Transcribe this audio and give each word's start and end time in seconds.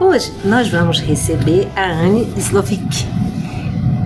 Hoje 0.00 0.32
nós 0.44 0.68
vamos 0.68 1.00
receber 1.00 1.68
a 1.76 1.84
Anne 1.84 2.32
Slovic. 2.36 3.06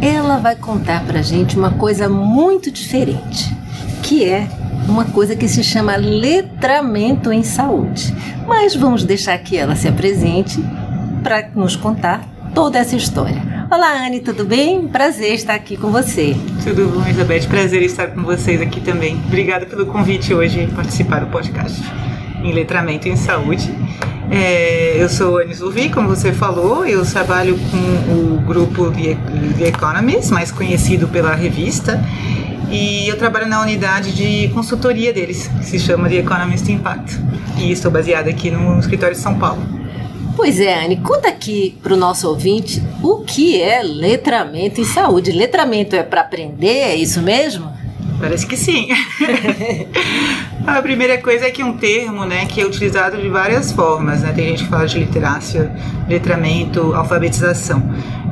Ela 0.02 0.37
vai 0.37 0.55
contar 0.55 1.05
pra 1.05 1.23
gente 1.23 1.56
uma 1.56 1.73
coisa 1.73 2.09
muito 2.09 2.70
diferente, 2.70 3.55
que 4.02 4.24
é 4.24 4.47
uma 4.87 5.06
coisa 5.06 5.34
que 5.34 5.48
se 5.48 5.64
chama 5.64 5.97
letramento 5.97 7.33
em 7.33 7.42
saúde. 7.42 8.14
Mas 8.47 8.74
vamos 8.74 9.02
deixar 9.02 9.38
que 9.38 9.56
ela 9.56 9.74
se 9.74 9.88
apresente 9.88 10.62
para 11.23 11.48
nos 11.55 11.74
contar 11.74 12.23
toda 12.55 12.78
essa 12.78 12.95
história. 12.95 13.66
Olá, 13.70 14.06
Anne, 14.06 14.20
tudo 14.20 14.44
bem? 14.44 14.86
Prazer 14.89 15.34
estar 15.34 15.55
aqui 15.55 15.77
com 15.77 15.91
você. 15.91 16.36
Tudo 16.64 16.89
bom, 16.89 17.03
Elizabeth? 17.05 17.48
Prazer 17.48 17.83
estar 17.83 18.09
com 18.09 18.22
vocês 18.22 18.61
aqui 18.61 18.81
também. 18.81 19.16
Obrigada 19.27 19.66
pelo 19.66 19.86
convite 19.86 20.33
hoje 20.33 20.61
em 20.61 20.69
participar 20.69 21.20
do 21.20 21.27
podcast 21.27 21.83
em 22.42 22.53
letramento 22.53 23.09
em 23.09 23.16
saúde. 23.16 23.69
É, 24.31 25.03
eu 25.03 25.09
sou 25.09 25.39
Anis 25.39 25.61
Luvi, 25.61 25.89
como 25.89 26.09
você 26.09 26.33
falou, 26.33 26.87
eu 26.87 27.05
trabalho 27.05 27.59
com 27.71 28.12
o 28.12 28.41
grupo 28.41 28.91
The, 28.91 29.17
The 29.59 29.69
Economist, 29.69 30.31
mais 30.33 30.53
conhecido 30.53 31.09
pela 31.09 31.34
revista, 31.34 31.98
e 32.71 33.09
eu 33.09 33.17
trabalho 33.17 33.49
na 33.49 33.62
unidade 33.62 34.12
de 34.12 34.49
consultoria 34.49 35.12
deles, 35.12 35.49
que 35.49 35.65
se 35.65 35.79
chama 35.79 36.09
The 36.09 36.17
Economist 36.17 36.71
Impact, 36.71 37.19
e 37.56 37.73
estou 37.73 37.91
baseada 37.91 38.29
aqui 38.29 38.51
no 38.51 38.79
escritório 38.79 39.15
de 39.15 39.21
São 39.21 39.39
Paulo. 39.39 39.62
Pois 40.37 40.61
é, 40.61 40.84
Anne, 40.84 40.99
conta 40.99 41.29
aqui 41.29 41.77
para 41.83 41.95
o 41.95 41.97
nosso 41.97 42.29
ouvinte 42.29 42.83
o 43.03 43.25
que 43.25 43.61
é 43.61 43.83
letramento 43.83 44.81
em 44.81 44.84
saúde. 44.84 45.33
Letramento 45.33 45.97
é 45.97 46.03
para 46.05 46.21
aprender, 46.21 46.69
é 46.69 46.95
isso 46.95 47.21
mesmo? 47.21 47.78
Parece 48.20 48.47
que 48.47 48.56
sim. 48.56 48.88
a 50.66 50.83
primeira 50.83 51.19
coisa 51.19 51.47
é 51.47 51.50
que 51.50 51.62
é 51.62 51.64
um 51.64 51.77
termo 51.77 52.25
né, 52.25 52.47
que 52.47 52.60
é 52.60 52.66
utilizado 52.66 53.16
de 53.16 53.28
várias 53.28 53.70
formas. 53.70 54.22
Né? 54.22 54.33
Tem 54.34 54.48
gente 54.48 54.64
que 54.64 54.70
fala 54.70 54.86
de 54.86 54.98
literácia, 54.98 55.70
letramento, 56.08 56.94
alfabetização. 56.94 57.83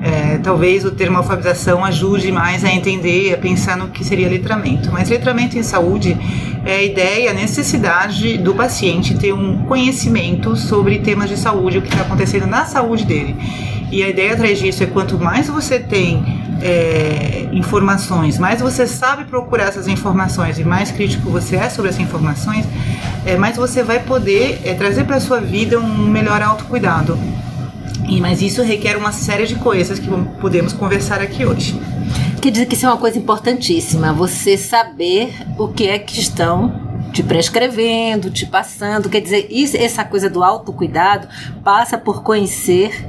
É, 0.03 0.39
talvez 0.39 0.84
o 0.84 0.91
termo 0.91 1.19
alfabetização 1.19 1.84
ajude 1.84 2.31
mais 2.31 2.65
a 2.65 2.70
entender, 2.70 3.33
a 3.33 3.39
pensar 3.39 3.77
no 3.77 3.89
que 3.89 4.05
seria 4.05 4.28
letramento. 4.28 4.91
Mas 4.93 5.09
letramento 5.09 5.56
em 5.56 5.62
saúde 5.62 6.17
é 6.65 6.77
a 6.77 6.83
ideia, 6.83 7.31
a 7.31 7.34
necessidade 7.34 8.39
do 8.39 8.55
paciente 8.55 9.17
ter 9.17 9.33
um 9.33 9.65
conhecimento 9.65 10.56
sobre 10.56 10.98
temas 10.98 11.28
de 11.28 11.37
saúde, 11.37 11.78
o 11.78 11.83
que 11.83 11.89
está 11.89 12.03
acontecendo 12.03 12.47
na 12.47 12.65
saúde 12.65 13.05
dele. 13.05 13.37
E 13.91 14.03
a 14.03 14.09
ideia 14.09 14.34
atrás 14.34 14.59
disso 14.59 14.83
é 14.83 14.87
quanto 14.87 15.17
mais 15.17 15.48
você 15.48 15.78
tem 15.78 16.46
é, 16.61 17.49
informações, 17.53 18.39
mais 18.39 18.61
você 18.61 18.87
sabe 18.87 19.25
procurar 19.25 19.65
essas 19.69 19.89
informações 19.89 20.59
e 20.59 20.65
mais 20.65 20.91
crítico 20.91 21.31
você 21.31 21.56
é 21.56 21.69
sobre 21.69 21.91
essas 21.91 22.00
informações, 22.00 22.65
é, 23.25 23.37
mais 23.37 23.56
você 23.56 23.83
vai 23.83 24.00
poder 24.00 24.61
é, 24.65 24.75
trazer 24.75 25.05
para 25.05 25.17
a 25.17 25.21
sua 25.21 25.41
vida 25.41 25.78
um 25.78 26.09
melhor 26.09 26.43
autocuidado. 26.43 27.19
E, 28.09 28.21
mas 28.21 28.41
isso 28.41 28.62
requer 28.62 28.97
uma 28.97 29.12
série 29.12 29.47
de 29.47 29.56
coisas 29.56 29.99
que 29.99 30.09
podemos 30.41 30.72
conversar 30.72 31.21
aqui 31.21 31.44
hoje. 31.44 31.81
Quer 32.41 32.50
dizer 32.50 32.67
que 32.67 32.75
isso 32.75 32.87
é 32.87 32.88
uma 32.88 32.99
coisa 32.99 33.19
importantíssima, 33.19 34.12
você 34.12 34.56
saber 34.56 35.34
o 35.59 35.69
que 35.69 35.88
é 35.88 35.99
que 35.99 36.21
estão 36.21 36.87
te 37.12 37.23
prescrevendo, 37.23 38.31
te 38.31 38.47
passando. 38.47 39.09
Quer 39.09 39.21
dizer, 39.21 39.49
isso, 39.50 39.77
essa 39.77 40.05
coisa 40.05 40.28
do 40.28 40.44
autocuidado 40.44 41.27
passa 41.65 41.97
por 41.97 42.23
conhecer 42.23 43.05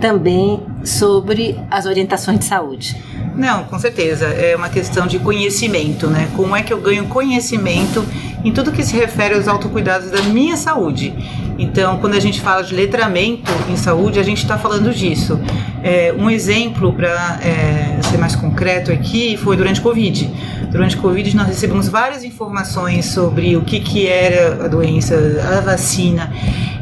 também 0.00 0.62
sobre 0.84 1.58
as 1.70 1.86
orientações 1.86 2.38
de 2.38 2.44
saúde. 2.44 2.96
Não, 3.34 3.64
com 3.64 3.78
certeza. 3.78 4.26
É 4.26 4.56
uma 4.56 4.68
questão 4.68 5.06
de 5.06 5.18
conhecimento, 5.18 6.08
né? 6.08 6.28
Como 6.34 6.56
é 6.56 6.62
que 6.62 6.72
eu 6.72 6.80
ganho 6.80 7.06
conhecimento 7.06 8.04
em 8.44 8.52
tudo 8.52 8.72
que 8.72 8.82
se 8.82 8.96
refere 8.96 9.34
aos 9.34 9.46
autocuidados 9.46 10.10
da 10.10 10.22
minha 10.22 10.56
saúde? 10.56 11.14
Então, 11.56 11.98
quando 11.98 12.14
a 12.14 12.20
gente 12.20 12.40
fala 12.40 12.62
de 12.62 12.74
letramento 12.74 13.50
em 13.68 13.76
saúde, 13.76 14.18
a 14.18 14.22
gente 14.22 14.42
está 14.42 14.58
falando 14.58 14.92
disso. 14.92 15.40
É, 15.82 16.14
um 16.16 16.30
exemplo 16.30 16.92
para 16.92 17.38
é, 17.42 18.00
ser 18.02 18.18
mais 18.18 18.36
concreto 18.36 18.92
aqui 18.92 19.36
foi 19.36 19.56
durante 19.56 19.80
Covid. 19.80 20.30
Durante 20.70 20.96
Covid, 20.96 21.34
nós 21.36 21.46
recebemos 21.46 21.88
várias 21.88 22.22
informações 22.22 23.06
sobre 23.06 23.56
o 23.56 23.62
que, 23.62 23.80
que 23.80 24.06
era 24.06 24.64
a 24.64 24.68
doença, 24.68 25.16
a 25.56 25.60
vacina 25.60 26.30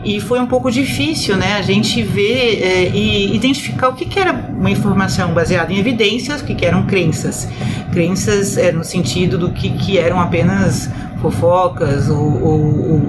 e 0.06 0.20
foi 0.20 0.38
um 0.38 0.46
pouco 0.46 0.70
difícil, 0.70 1.36
né, 1.36 1.54
a 1.54 1.62
gente 1.62 2.00
ver 2.00 2.62
é, 2.62 2.88
e 2.90 3.34
identificar 3.34 3.88
o 3.88 3.94
que, 3.94 4.06
que, 4.06 4.20
era 4.20 4.32
uma 4.32 4.70
informação 4.70 5.34
baseada 5.34 5.72
em 5.72 5.78
evidências, 5.78 6.40
o 6.40 6.44
que, 6.44 6.54
que 6.54 6.64
eram 6.64 6.86
crenças. 6.86 7.48
Crenças 7.92 8.56
é, 8.56 8.70
no 8.70 8.84
sentido 8.84 9.36
do 9.36 9.50
que, 9.50 9.68
que 9.70 9.98
eram 9.98 10.20
apenas 10.20 10.88
fofocas 11.20 12.08
ou, 12.08 12.40
ou, 12.40 13.02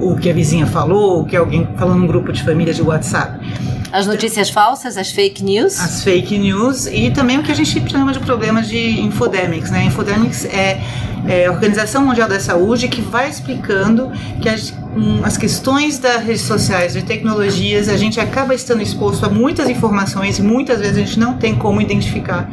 ou 0.00 0.12
o 0.12 0.16
que 0.16 0.30
a 0.30 0.32
vizinha 0.32 0.66
falou, 0.66 1.20
o 1.20 1.24
que 1.26 1.36
alguém 1.36 1.68
falou 1.76 1.94
num 1.94 2.06
grupo 2.06 2.32
de 2.32 2.42
família 2.42 2.72
de 2.72 2.80
WhatsApp. 2.80 3.38
As 3.92 4.06
notícias 4.06 4.50
falsas, 4.50 4.96
as 4.96 5.10
fake 5.10 5.42
news? 5.42 5.78
As 5.78 6.02
fake 6.02 6.36
news 6.38 6.86
e 6.86 7.10
também 7.10 7.38
o 7.38 7.42
que 7.42 7.52
a 7.52 7.54
gente 7.54 7.88
chama 7.90 8.12
de 8.12 8.20
problemas 8.20 8.68
de 8.68 9.00
infodemics, 9.00 9.70
né? 9.70 9.84
Infodemics 9.84 10.44
é, 10.44 10.80
é 11.26 11.46
a 11.46 11.52
Organização 11.52 12.04
Mundial 12.04 12.28
da 12.28 12.40
Saúde 12.40 12.88
que 12.88 13.00
vai 13.00 13.28
explicando 13.28 14.10
que 14.40 14.48
as, 14.48 14.72
um, 14.96 15.24
as 15.24 15.36
questões 15.36 15.98
das 15.98 16.22
redes 16.22 16.42
sociais, 16.42 16.92
de 16.92 17.02
tecnologias, 17.02 17.88
a 17.88 17.96
gente 17.96 18.18
acaba 18.20 18.54
estando 18.54 18.82
exposto 18.82 19.24
a 19.24 19.28
muitas 19.28 19.68
informações 19.68 20.38
e 20.38 20.42
muitas 20.42 20.80
vezes 20.80 20.96
a 20.96 21.00
gente 21.00 21.18
não 21.18 21.34
tem 21.34 21.54
como 21.54 21.80
identificar 21.80 22.50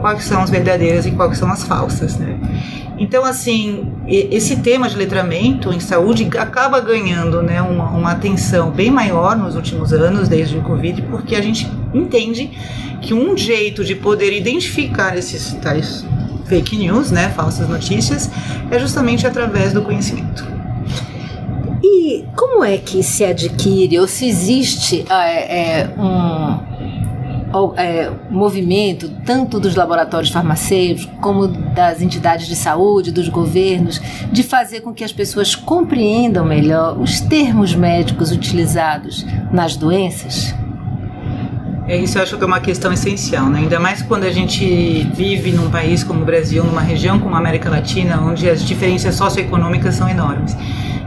quais 0.00 0.24
são 0.24 0.42
as 0.42 0.50
verdadeiras 0.50 1.06
e 1.06 1.10
quais 1.10 1.36
são 1.36 1.50
as 1.50 1.64
falsas, 1.64 2.16
né? 2.16 2.38
Então, 2.98 3.24
assim, 3.24 3.92
esse 4.08 4.56
tema 4.56 4.88
de 4.88 4.96
letramento 4.96 5.72
em 5.72 5.80
saúde 5.80 6.26
acaba 6.38 6.80
ganhando 6.80 7.42
né, 7.42 7.60
uma, 7.60 7.90
uma, 7.90 8.12
atenção 8.12 8.70
bem 8.70 8.90
maior 8.90 9.36
nos 9.36 9.54
últimos 9.54 9.92
anos, 9.92 10.28
desde 10.28 10.56
o 10.56 10.62
Covid, 10.62 11.02
porque 11.02 11.34
a 11.36 11.42
gente 11.42 11.70
entende 11.92 12.50
que 13.02 13.12
um 13.12 13.36
jeito 13.36 13.84
de 13.84 13.94
poder 13.94 14.32
identificar 14.34 15.16
esses 15.16 15.52
tais 15.54 16.06
fake 16.46 16.76
news, 16.76 17.10
né, 17.10 17.30
falsas 17.36 17.68
notícias, 17.68 18.30
é 18.70 18.78
justamente 18.78 19.26
através 19.26 19.74
do 19.74 19.82
conhecimento. 19.82 20.46
E 21.82 22.24
como 22.34 22.64
é 22.64 22.78
que 22.78 23.02
se 23.02 23.24
adquire 23.24 23.98
ou 23.98 24.08
se 24.08 24.26
existe 24.26 25.04
é, 25.10 25.80
é, 25.80 25.90
um 25.98 26.75
é, 27.76 28.10
movimento, 28.30 29.10
tanto 29.24 29.58
dos 29.58 29.74
laboratórios 29.74 30.30
farmacêuticos 30.30 31.08
como 31.20 31.46
das 31.46 32.00
entidades 32.00 32.46
de 32.46 32.56
saúde, 32.56 33.10
dos 33.10 33.28
governos, 33.28 34.00
de 34.30 34.42
fazer 34.42 34.80
com 34.80 34.92
que 34.92 35.04
as 35.04 35.12
pessoas 35.12 35.54
compreendam 35.54 36.44
melhor 36.44 36.98
os 36.98 37.20
termos 37.20 37.74
médicos 37.74 38.30
utilizados 38.30 39.26
nas 39.52 39.76
doenças? 39.76 40.54
É, 41.88 41.96
isso 41.96 42.18
eu 42.18 42.22
acho 42.22 42.36
que 42.36 42.42
é 42.42 42.46
uma 42.46 42.58
questão 42.58 42.92
essencial, 42.92 43.48
né? 43.48 43.60
ainda 43.60 43.78
mais 43.78 44.02
quando 44.02 44.24
a 44.24 44.30
gente 44.30 45.08
vive 45.14 45.52
num 45.52 45.70
país 45.70 46.02
como 46.02 46.22
o 46.22 46.24
Brasil, 46.24 46.64
numa 46.64 46.80
região 46.80 47.20
como 47.20 47.36
a 47.36 47.38
América 47.38 47.70
Latina, 47.70 48.20
onde 48.20 48.50
as 48.50 48.64
diferenças 48.64 49.14
socioeconômicas 49.14 49.94
são 49.94 50.08
enormes. 50.08 50.56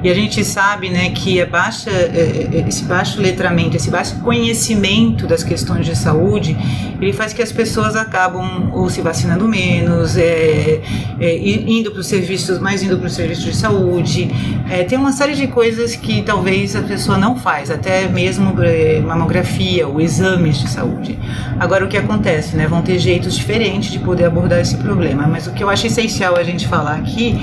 E 0.01 0.09
a 0.09 0.13
gente 0.13 0.43
sabe 0.45 0.89
né, 0.89 1.09
que 1.09 1.41
a 1.41 1.45
baixa, 1.45 1.89
é, 1.89 2.47
é, 2.53 2.65
esse 2.67 2.83
baixo 2.85 3.21
letramento, 3.21 3.75
esse 3.75 3.89
baixo 3.89 4.15
conhecimento 4.19 5.27
das 5.27 5.43
questões 5.43 5.85
de 5.85 5.95
saúde, 5.95 6.55
ele 7.01 7.13
faz 7.13 7.33
que 7.33 7.41
as 7.41 7.51
pessoas 7.51 7.95
acabam 7.95 8.71
ou 8.73 8.89
se 8.89 9.01
vacinando 9.01 9.47
menos, 9.47 10.17
é, 10.17 10.81
é, 11.19 11.37
indo 11.37 11.91
para 11.91 12.01
os 12.01 12.07
serviços, 12.07 12.59
mais 12.59 12.83
indo 12.83 12.97
para 12.97 13.07
os 13.07 13.13
serviços 13.13 13.45
de 13.45 13.55
saúde. 13.55 14.29
É, 14.69 14.83
tem 14.83 14.97
uma 14.97 15.11
série 15.11 15.33
de 15.33 15.47
coisas 15.47 15.95
que 15.95 16.21
talvez 16.21 16.75
a 16.75 16.81
pessoa 16.81 17.17
não 17.17 17.37
faz, 17.37 17.71
até 17.71 18.07
mesmo 18.07 18.53
é, 18.61 18.99
mamografia 18.99 19.87
ou 19.87 20.01
exames 20.01 20.59
de 20.59 20.69
saúde. 20.69 21.17
Agora, 21.59 21.85
o 21.85 21.87
que 21.87 21.97
acontece? 21.97 22.55
Né, 22.55 22.67
vão 22.67 22.81
ter 22.81 22.99
jeitos 22.99 23.35
diferentes 23.35 23.91
de 23.91 23.99
poder 23.99 24.25
abordar 24.25 24.59
esse 24.59 24.75
problema, 24.77 25.27
mas 25.27 25.47
o 25.47 25.51
que 25.51 25.63
eu 25.63 25.69
acho 25.69 25.87
essencial 25.87 26.35
a 26.35 26.43
gente 26.43 26.67
falar 26.67 26.95
aqui 26.95 27.39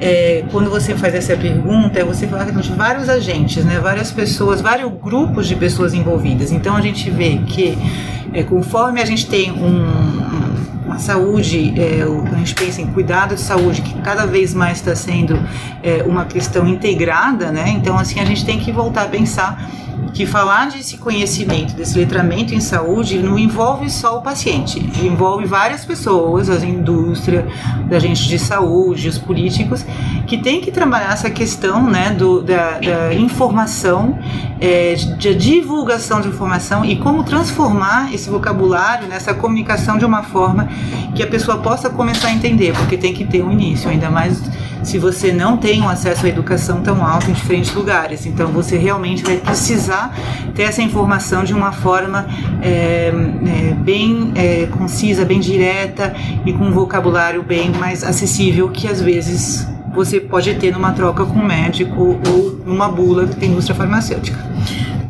é, 0.00 0.44
quando 0.50 0.70
você 0.70 0.94
faz 0.94 1.14
essa 1.14 1.36
pergunta, 1.36 2.00
é 2.00 2.04
você 2.04 2.26
fala 2.26 2.50
de 2.50 2.72
vários 2.72 3.08
agentes, 3.08 3.64
né? 3.64 3.78
várias 3.78 4.10
pessoas, 4.10 4.60
vários 4.60 4.90
grupos 4.92 5.46
de 5.46 5.54
pessoas 5.54 5.92
envolvidas. 5.92 6.50
Então 6.50 6.74
a 6.74 6.80
gente 6.80 7.10
vê 7.10 7.38
que 7.46 7.76
é, 8.32 8.42
conforme 8.42 9.00
a 9.00 9.04
gente 9.04 9.26
tem 9.26 9.50
um, 9.50 9.84
uma 10.84 10.98
saúde, 10.98 11.74
é, 11.80 12.02
a 12.02 12.36
gente 12.38 12.54
pensa 12.54 12.80
em 12.80 12.86
cuidado 12.86 13.34
de 13.34 13.40
saúde, 13.40 13.82
que 13.82 13.94
cada 14.00 14.26
vez 14.26 14.54
mais 14.54 14.78
está 14.78 14.94
sendo 14.94 15.38
é, 15.82 16.02
uma 16.02 16.24
questão 16.24 16.66
integrada, 16.66 17.50
né? 17.52 17.70
Então, 17.70 17.98
assim, 17.98 18.20
a 18.20 18.24
gente 18.24 18.44
tem 18.44 18.58
que 18.58 18.72
voltar 18.72 19.02
a 19.02 19.08
pensar 19.08 19.70
que 20.12 20.26
falar 20.26 20.68
desse 20.70 20.96
conhecimento, 20.98 21.74
desse 21.74 21.98
letramento 21.98 22.54
em 22.54 22.60
saúde, 22.60 23.18
não 23.18 23.38
envolve 23.38 23.90
só 23.90 24.18
o 24.18 24.22
paciente, 24.22 24.78
envolve 25.02 25.46
várias 25.46 25.84
pessoas, 25.84 26.48
as 26.48 26.62
indústrias, 26.62 27.44
os 27.86 27.92
agentes 27.92 28.24
de 28.24 28.38
saúde, 28.38 29.08
os 29.08 29.18
políticos, 29.18 29.84
que 30.26 30.38
tem 30.38 30.60
que 30.60 30.70
trabalhar 30.70 31.12
essa 31.12 31.30
questão 31.30 31.88
né, 31.90 32.10
do, 32.10 32.42
da, 32.42 32.78
da 32.78 33.14
informação, 33.14 34.18
é, 34.60 34.94
de 34.94 35.34
divulgação 35.34 36.20
de 36.20 36.28
informação 36.28 36.84
e 36.84 36.96
como 36.96 37.24
transformar 37.24 38.12
esse 38.14 38.28
vocabulário 38.28 39.08
nessa 39.08 39.34
comunicação 39.34 39.98
de 39.98 40.04
uma 40.04 40.22
forma 40.22 40.68
que 41.14 41.22
a 41.22 41.26
pessoa 41.26 41.58
possa 41.58 41.90
começar 41.90 42.28
a 42.28 42.32
entender, 42.32 42.72
porque 42.74 42.96
tem 42.96 43.12
que 43.12 43.24
ter 43.24 43.42
um 43.42 43.50
início, 43.50 43.90
ainda 43.90 44.10
mais 44.10 44.40
se 44.82 44.98
você 44.98 45.32
não 45.32 45.56
tem 45.56 45.82
um 45.82 45.88
acesso 45.88 46.26
à 46.26 46.28
educação 46.28 46.80
tão 46.82 47.04
alto 47.04 47.30
em 47.30 47.32
diferentes 47.32 47.72
lugares. 47.74 48.26
Então 48.26 48.48
você 48.48 48.76
realmente 48.76 49.22
vai 49.22 49.36
precisar 49.36 50.14
ter 50.54 50.62
essa 50.62 50.82
informação 50.82 51.44
de 51.44 51.54
uma 51.54 51.72
forma 51.72 52.26
é, 52.62 53.08
é, 53.08 53.74
bem 53.74 54.32
é, 54.34 54.66
concisa, 54.66 55.24
bem 55.24 55.40
direta 55.40 56.14
e 56.44 56.52
com 56.52 56.64
um 56.64 56.72
vocabulário 56.72 57.42
bem 57.42 57.70
mais 57.70 58.02
acessível 58.02 58.68
que 58.68 58.88
às 58.88 59.00
vezes 59.00 59.66
você 59.94 60.20
pode 60.20 60.54
ter 60.54 60.72
numa 60.72 60.92
troca 60.92 61.24
com 61.24 61.38
um 61.38 61.44
médico 61.44 62.20
ou 62.28 62.60
numa 62.64 62.88
bula 62.88 63.26
da 63.26 63.46
indústria 63.46 63.74
farmacêutica. 63.74 64.38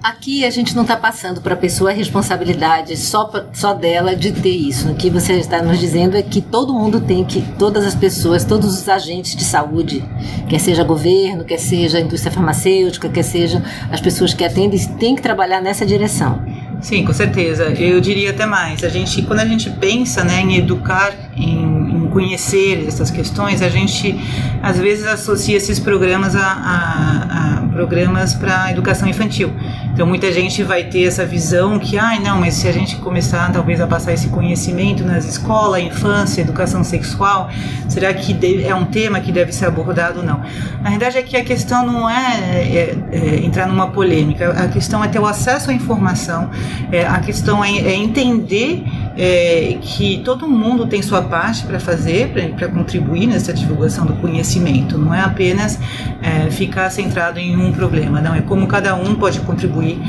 Aqui 0.03 0.47
a 0.47 0.51
gente 0.51 0.75
não 0.75 0.83
está 0.83 0.97
passando 0.97 1.43
para 1.43 1.53
a 1.53 1.57
pessoa 1.57 1.91
a 1.91 1.93
responsabilidade 1.93 2.97
só, 2.97 3.31
só 3.53 3.75
dela 3.75 4.17
de 4.17 4.33
ter 4.33 4.49
isso. 4.49 4.91
O 4.91 4.95
que 4.95 5.11
você 5.11 5.35
está 5.35 5.63
nos 5.63 5.79
dizendo 5.79 6.17
é 6.17 6.23
que 6.23 6.41
todo 6.41 6.73
mundo 6.73 7.03
tem 7.03 7.23
que, 7.23 7.43
todas 7.59 7.85
as 7.85 7.95
pessoas, 7.95 8.43
todos 8.43 8.81
os 8.81 8.89
agentes 8.89 9.37
de 9.37 9.45
saúde, 9.45 10.03
quer 10.49 10.59
seja 10.59 10.83
governo, 10.83 11.45
quer 11.45 11.59
seja 11.59 12.01
indústria 12.01 12.33
farmacêutica, 12.33 13.11
quer 13.11 13.23
seja 13.23 13.63
as 13.91 14.01
pessoas 14.01 14.33
que 14.33 14.43
atendem, 14.43 14.79
têm 14.99 15.15
que 15.15 15.21
trabalhar 15.21 15.61
nessa 15.61 15.85
direção. 15.85 16.43
Sim, 16.81 17.05
com 17.05 17.13
certeza. 17.13 17.65
Eu 17.65 18.01
diria 18.01 18.31
até 18.31 18.47
mais. 18.47 18.83
A 18.83 18.89
gente, 18.89 19.21
quando 19.23 19.41
a 19.41 19.45
gente 19.45 19.69
pensa 19.69 20.25
né, 20.25 20.41
em 20.41 20.57
educar, 20.57 21.13
em 21.37 21.70
conhecer 22.11 22.85
essas 22.87 23.11
questões, 23.11 23.63
a 23.63 23.69
gente 23.69 24.19
às 24.63 24.79
vezes 24.79 25.07
associa 25.07 25.57
esses 25.57 25.79
programas 25.79 26.35
a, 26.37 26.41
a, 26.41 27.57
a 27.57 27.69
programas 27.69 28.35
para 28.35 28.71
educação 28.71 29.09
infantil. 29.09 29.53
Então 29.93 30.07
muita 30.07 30.31
gente 30.33 30.63
vai 30.63 30.85
ter 30.85 31.05
essa 31.05 31.25
visão 31.25 31.79
que, 31.79 31.99
ai 31.99 32.19
ah, 32.19 32.21
não, 32.21 32.41
mas 32.41 32.55
se 32.55 32.69
a 32.69 32.73
gente 32.73 32.97
começar 32.97 33.51
talvez 33.53 33.81
a 33.81 33.87
passar 33.87 34.13
esse 34.13 34.29
conhecimento 34.29 35.05
nas 35.05 35.25
escolas, 35.25 35.83
infância, 35.83 36.41
educação 36.41 36.83
sexual, 36.85 37.51
será 37.89 38.13
que 38.13 38.37
é 38.65 38.75
um 38.75 38.85
tema 38.85 39.21
que 39.21 39.33
deve 39.33 39.53
ser 39.53 39.67
abordado 39.67 40.21
ou 40.21 40.25
não? 40.25 40.41
Na 40.83 40.91
verdade 40.91 41.19
é 41.19 41.23
que 41.23 41.37
a 41.37 41.45
questão 41.45 41.87
não 41.87 42.09
é, 42.09 42.41
é, 42.63 42.97
é 43.13 43.45
entrar 43.45 43.67
numa 43.67 43.89
polêmica, 43.89 44.51
a 44.51 44.69
questão 44.69 45.03
é 45.03 45.09
ter 45.09 45.19
o 45.19 45.27
acesso 45.27 45.71
à 45.71 45.75
informação, 45.75 46.51
é, 46.91 47.07
a 47.07 47.19
questão 47.21 47.65
é, 47.65 47.71
é 47.71 47.95
entender 47.95 48.85
é, 49.17 49.77
que 49.81 50.23
todo 50.25 50.49
mundo 50.49 50.87
tem 50.87 51.03
sua 51.03 51.23
parte 51.23 51.65
para 51.65 51.81
fazer, 51.81 52.33
para 52.57 52.69
contribuir 52.69 53.27
nessa 53.27 53.53
divulgação 53.53 54.07
do 54.07 54.15
conhecimento. 54.15 54.97
Não 54.97 55.15
é 55.15 55.21
apenas 55.21 55.79
é, 56.23 56.51
ficar 56.51 56.91
centrado 56.91 57.39
em 57.39 57.57
um 57.57 57.73
problema, 57.73 58.21
não. 58.21 58.35
É 58.35 58.41
como 58.41 58.67
cada 58.67 58.95
um 58.95 59.15
pode 59.15 59.41
contribuir 59.41 60.01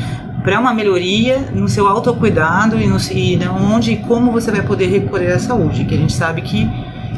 para 0.43 0.59
uma 0.59 0.73
melhoria 0.73 1.39
no 1.53 1.67
seu 1.67 1.87
autocuidado 1.87 2.79
e, 2.79 2.87
no, 2.87 2.97
e 3.11 3.39
onde 3.47 3.91
e 3.91 3.97
como 3.97 4.31
você 4.31 4.51
vai 4.51 4.61
poder 4.61 4.87
recorrer 4.87 5.33
à 5.33 5.39
saúde, 5.39 5.85
que 5.85 5.93
a 5.93 5.97
gente 5.97 6.13
sabe 6.13 6.41
que 6.41 6.69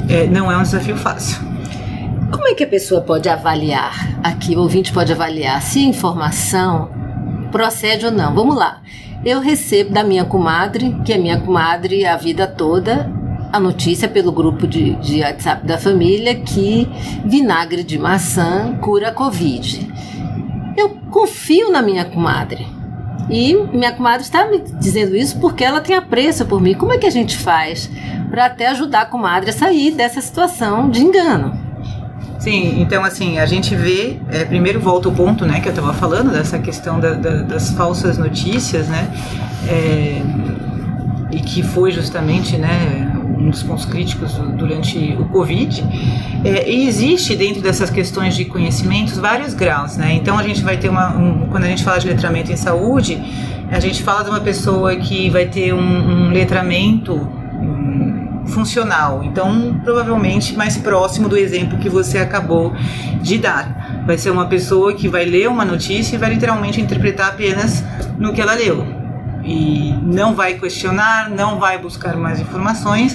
é, 0.10 0.26
não 0.28 0.52
é 0.52 0.58
um 0.58 0.64
desafio 0.64 0.98
fácil. 0.98 1.42
Como 2.32 2.48
é 2.48 2.54
que 2.54 2.64
a 2.64 2.68
pessoa 2.68 3.02
pode 3.02 3.30
avaliar 3.30 4.18
aqui, 4.24 4.56
o 4.56 4.60
ouvinte 4.60 4.92
pode 4.92 5.14
avaliar 5.14 5.62
se 5.62 5.80
a 5.80 5.84
informação 5.84 6.90
procede 7.52 8.06
ou 8.06 8.12
não? 8.12 8.34
Vamos 8.34 8.56
lá 8.56 8.82
eu 9.26 9.40
recebo 9.40 9.92
da 9.92 10.04
minha 10.04 10.26
comadre, 10.26 10.96
que 11.06 11.14
é 11.14 11.18
minha 11.18 11.40
comadre 11.40 12.06
a 12.06 12.18
vida 12.18 12.46
toda, 12.46 13.10
a 13.52 13.60
notícia 13.60 14.08
pelo 14.08 14.32
grupo 14.32 14.68
de, 14.68 14.96
de 14.96 15.22
WhatsApp 15.22 15.66
da 15.66 15.78
família 15.78 16.36
que 16.36 16.90
vinagre 17.24 17.84
de 17.84 17.98
maçã 17.98 18.78
cura 18.82 19.10
a 19.10 19.12
Covid. 19.12 19.92
Eu 20.76 20.90
confio 21.12 21.72
na 21.72 21.82
minha 21.82 22.04
comadre. 22.04 22.68
E 23.30 23.54
minha 23.72 23.94
comadre 23.94 24.24
está 24.24 24.46
me 24.46 24.60
dizendo 24.60 25.16
isso 25.16 25.40
porque 25.40 25.64
ela 25.64 25.80
tem 25.80 25.96
apreço 25.96 26.46
por 26.46 26.60
mim. 26.60 26.74
Como 26.74 26.92
é 26.92 26.98
que 26.98 27.06
a 27.06 27.12
gente 27.12 27.38
faz 27.38 27.90
para 28.30 28.48
até 28.48 28.68
ajudar 28.68 29.02
a 29.02 29.06
comadre 29.06 29.52
a 29.52 29.54
sair 29.54 29.92
dessa 29.92 30.20
situação 30.20 30.90
de 30.90 31.02
engano? 31.02 31.63
Sim, 32.44 32.82
então 32.82 33.06
assim, 33.06 33.40
a 33.40 33.46
gente 33.46 33.74
vê, 33.74 34.18
é, 34.30 34.44
primeiro 34.44 34.78
volta 34.78 35.08
o 35.08 35.14
ponto, 35.14 35.46
né, 35.46 35.62
que 35.62 35.70
eu 35.70 35.72
estava 35.72 35.94
falando, 35.94 36.30
dessa 36.30 36.60
questão 36.60 37.00
da, 37.00 37.14
da, 37.14 37.42
das 37.42 37.72
falsas 37.72 38.18
notícias, 38.18 38.90
né, 38.90 39.10
é, 39.66 40.22
e 41.32 41.40
que 41.40 41.64
foi 41.64 41.90
justamente, 41.94 42.58
né, 42.58 43.10
um 43.40 43.50
dos 43.50 43.64
pontos 43.64 43.86
críticos 43.86 44.34
durante 44.58 45.16
o 45.18 45.24
Covid, 45.30 45.86
é, 46.44 46.70
e 46.70 46.86
existe 46.86 47.34
dentro 47.34 47.62
dessas 47.62 47.90
questões 47.90 48.36
de 48.36 48.44
conhecimentos 48.44 49.18
vários 49.18 49.54
graus, 49.54 49.96
né, 49.96 50.14
então 50.14 50.38
a 50.38 50.44
gente 50.44 50.62
vai 50.62 50.76
ter 50.76 50.90
uma, 50.90 51.16
um, 51.16 51.48
quando 51.48 51.64
a 51.64 51.68
gente 51.68 51.82
fala 51.82 51.98
de 51.98 52.10
letramento 52.10 52.52
em 52.52 52.58
saúde, 52.58 53.24
a 53.72 53.80
gente 53.80 54.04
fala 54.04 54.22
de 54.22 54.30
uma 54.30 54.42
pessoa 54.42 54.94
que 54.98 55.30
vai 55.30 55.46
ter 55.46 55.74
um, 55.74 55.80
um 55.80 56.30
letramento 56.30 57.26
funcional. 58.48 59.24
Então, 59.24 59.80
provavelmente 59.84 60.56
mais 60.56 60.78
próximo 60.78 61.30
do 61.30 61.38
exemplo 61.38 61.78
que 61.78 61.90
você 61.90 62.18
acabou 62.18 62.74
de 63.22 63.38
dar. 63.38 64.04
Vai 64.06 64.18
ser 64.18 64.32
uma 64.32 64.48
pessoa 64.48 64.94
que 64.94 65.08
vai 65.08 65.26
ler 65.26 65.48
uma 65.48 65.66
notícia 65.66 66.16
e 66.16 66.18
vai 66.20 66.30
literalmente 66.30 66.82
interpretar 66.82 67.30
apenas 67.30 67.84
no 68.18 68.34
que 68.34 68.42
ela 68.42 68.54
leu. 68.54 68.86
E 69.44 69.94
não 70.02 70.34
vai 70.34 70.56
questionar, 70.56 71.30
não 71.30 71.60
vai 71.60 71.78
buscar 71.78 72.16
mais 72.16 72.40
informações, 72.40 73.14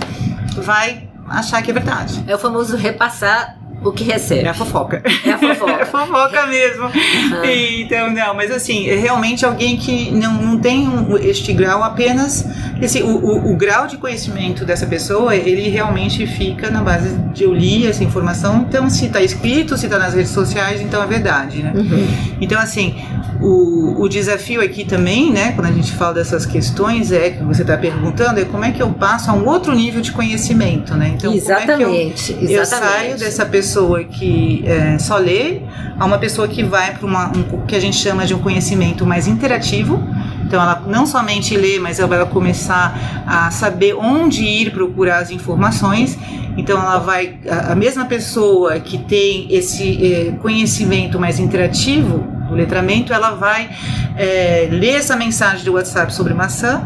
vai 0.57 1.09
achar 1.29 1.63
que 1.63 1.71
é 1.71 1.75
verdade. 1.75 2.23
É 2.27 2.35
o 2.35 2.39
famoso 2.39 2.77
repassar 2.77 3.58
o 3.83 3.93
que 3.93 4.05
recebe. 4.05 4.47
É 4.47 4.49
a 4.49 4.55
fofoca. 4.55 5.03
É 5.25 5.33
a 5.33 5.39
fofoca. 5.39 5.73
é 5.79 5.83
a 5.83 5.87
fofoca 5.87 6.47
mesmo. 6.47 6.85
Uhum. 6.85 7.45
então, 7.79 8.11
não, 8.11 8.35
mas 8.35 8.51
assim, 8.51 8.89
é 8.89 8.97
realmente 8.97 9.45
alguém 9.45 9.77
que 9.77 10.11
não, 10.11 10.35
não 10.35 10.59
tem 10.59 10.89
este 11.21 11.53
grau 11.53 11.83
apenas. 11.83 12.45
Esse, 12.81 13.03
o, 13.03 13.09
o, 13.09 13.53
o, 13.53 13.57
grau 13.57 13.87
de 13.87 13.97
conhecimento 13.97 14.65
dessa 14.65 14.87
pessoa, 14.87 15.35
ele 15.35 15.69
realmente 15.69 16.27
fica 16.27 16.71
na 16.71 16.83
base 16.83 17.17
de 17.33 17.45
eu 17.45 17.55
li 17.55 17.87
essa 17.87 18.03
informação. 18.03 18.67
Então, 18.69 18.89
se 18.91 19.07
está 19.07 19.21
escrito, 19.21 19.77
se 19.77 19.87
está 19.87 19.99
nas 19.99 20.15
redes 20.15 20.31
sociais, 20.31 20.81
então 20.81 21.03
é 21.03 21.07
verdade, 21.07 21.63
né? 21.63 21.73
Uhum. 21.75 22.07
Então, 22.41 22.61
assim, 22.61 22.97
o, 23.41 24.03
o 24.03 24.09
desafio 24.09 24.61
aqui 24.61 24.85
também, 24.85 25.33
né, 25.33 25.53
quando 25.53 25.67
a 25.67 25.73
gente 25.73 25.93
fala 25.93 26.15
dessas 26.15 26.45
questões, 26.47 27.13
é 27.13 27.31
que 27.31 27.43
você 27.43 27.63
está 27.63 27.77
perguntando, 27.77 28.41
é 28.41 28.45
como 28.45 28.65
é 28.65 28.73
que 28.73 28.83
eu 28.83 28.91
passo 28.91 29.31
a 29.31 29.35
um 29.35 29.47
outro 29.47 29.75
nível 29.75 30.01
de 30.01 30.13
conhecimento, 30.13 30.95
né? 30.95 31.13
Então, 31.17 31.33
exatamente, 31.33 32.33
como 32.33 32.45
é 32.45 32.47
que 32.49 32.55
eu, 32.55 32.63
exatamente. 32.63 32.93
eu 32.93 32.99
saio 32.99 33.19
dessa 33.19 33.47
pessoa 33.47 33.68
que 34.11 34.63
é, 34.67 34.99
só 34.99 35.17
lê 35.17 35.61
a 35.99 36.05
uma 36.05 36.19
pessoa 36.19 36.49
que 36.49 36.63
vai 36.63 36.97
para 36.97 37.07
um 37.07 37.67
que 37.67 37.75
a 37.75 37.81
gente 37.81 37.97
chama 37.97 38.27
de 38.27 38.35
um 38.35 38.39
conhecimento 38.39 39.07
mais 39.07 39.27
interativo. 39.27 40.03
Então, 40.45 40.61
ela 40.61 40.83
não 40.87 41.07
somente 41.07 41.57
lê, 41.57 41.79
mas 41.79 41.99
ela 41.99 42.09
vai 42.09 42.27
começar 42.27 43.25
a 43.27 43.51
saber 43.51 43.95
onde 43.95 44.45
ir 44.45 44.71
procurar 44.71 45.19
as 45.19 45.31
informações. 45.31 46.19
Então, 46.57 46.81
ela 46.81 46.99
vai, 46.99 47.39
a, 47.49 47.73
a 47.73 47.75
mesma 47.75 48.07
pessoa 48.07 48.81
que 48.81 48.97
tem 48.99 49.47
esse 49.51 50.05
é, 50.05 50.33
conhecimento 50.41 51.21
mais 51.21 51.39
interativo, 51.39 52.39
do 52.49 52.55
letramento, 52.55 53.13
ela 53.13 53.33
vai 53.33 53.69
é, 54.17 54.69
ler 54.71 54.97
essa 54.97 55.15
mensagem 55.15 55.65
do 55.65 55.75
WhatsApp 55.75 56.13
sobre 56.15 56.33
maçã, 56.33 56.83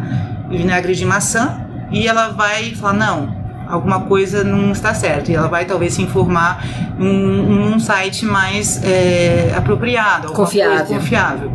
vinagre 0.51 0.95
de 0.95 1.05
maçã, 1.05 1.65
e 1.91 2.07
ela 2.07 2.31
vai 2.31 2.75
falar: 2.75 2.95
não, 2.95 3.42
alguma 3.69 4.00
coisa 4.00 4.45
não 4.45 4.73
está 4.73 4.95
certo. 4.95 5.31
E 5.31 5.35
ela 5.35 5.49
vai 5.49 5.64
talvez 5.64 5.95
se 5.95 6.02
informar 6.02 6.64
num, 6.99 7.71
num 7.71 7.78
site 7.78 8.25
mais 8.25 8.83
é, 8.85 9.54
apropriado, 9.57 10.33
confiável. 10.33 10.87
confiável. 10.87 11.52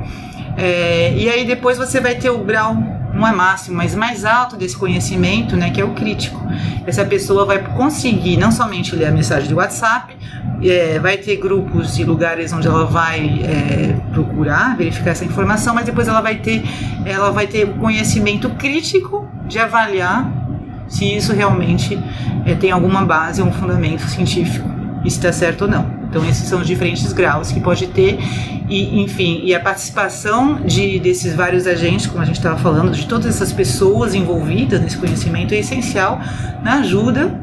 É, 0.57 1.13
e 1.15 1.29
aí 1.29 1.45
depois 1.45 1.77
você 1.77 1.99
vai 1.99 2.15
ter 2.15 2.29
o 2.29 2.39
grau 2.39 2.75
não 3.17 3.27
é 3.27 3.31
máximo, 3.31 3.75
mas 3.75 3.95
mais 3.95 4.23
alto 4.23 4.55
desse 4.55 4.77
conhecimento, 4.77 5.55
né, 5.55 5.71
que 5.71 5.81
é 5.81 5.83
o 5.83 5.93
crítico. 5.93 6.39
Essa 6.85 7.03
pessoa 7.03 7.45
vai 7.45 7.63
conseguir 7.75 8.37
não 8.37 8.51
somente 8.51 8.95
ler 8.95 9.05
a 9.05 9.11
mensagem 9.11 9.47
de 9.47 9.53
WhatsApp, 9.53 10.15
é, 10.63 10.99
vai 10.99 11.17
ter 11.17 11.37
grupos 11.37 11.97
e 11.97 12.03
lugares 12.03 12.53
onde 12.53 12.67
ela 12.67 12.85
vai 12.85 13.41
é, 13.43 13.95
procurar, 14.13 14.77
verificar 14.77 15.11
essa 15.11 15.25
informação, 15.25 15.73
mas 15.73 15.85
depois 15.85 16.07
ela 16.07 16.21
vai 16.21 16.35
ter, 16.35 16.63
ela 17.05 17.31
vai 17.31 17.47
ter 17.47 17.65
o 17.65 17.73
conhecimento 17.75 18.49
crítico 18.51 19.27
de 19.47 19.59
avaliar 19.59 20.31
se 20.87 21.05
isso 21.05 21.33
realmente 21.33 21.97
é, 22.45 22.55
tem 22.55 22.71
alguma 22.71 23.03
base, 23.05 23.41
um 23.41 23.51
fundamento 23.51 24.01
científico, 24.01 24.67
se 25.03 25.07
está 25.07 25.31
certo 25.31 25.63
ou 25.63 25.67
não. 25.67 25.97
Então 26.09 26.25
esses 26.25 26.47
são 26.47 26.61
os 26.61 26.67
diferentes 26.67 27.11
graus 27.13 27.51
que 27.51 27.59
pode 27.59 27.87
ter 27.87 28.17
e, 28.69 29.01
enfim, 29.01 29.41
e 29.43 29.53
a 29.53 29.59
participação 29.59 30.61
de 30.65 30.99
desses 30.99 31.33
vários 31.33 31.67
agentes, 31.67 32.07
como 32.07 32.21
a 32.21 32.25
gente 32.25 32.37
estava 32.37 32.57
falando, 32.57 32.91
de 32.91 33.05
todas 33.05 33.25
essas 33.25 33.51
pessoas 33.51 34.13
envolvidas 34.13 34.81
nesse 34.81 34.97
conhecimento 34.97 35.53
é 35.53 35.59
essencial 35.59 36.19
na 36.63 36.79
ajuda 36.79 37.33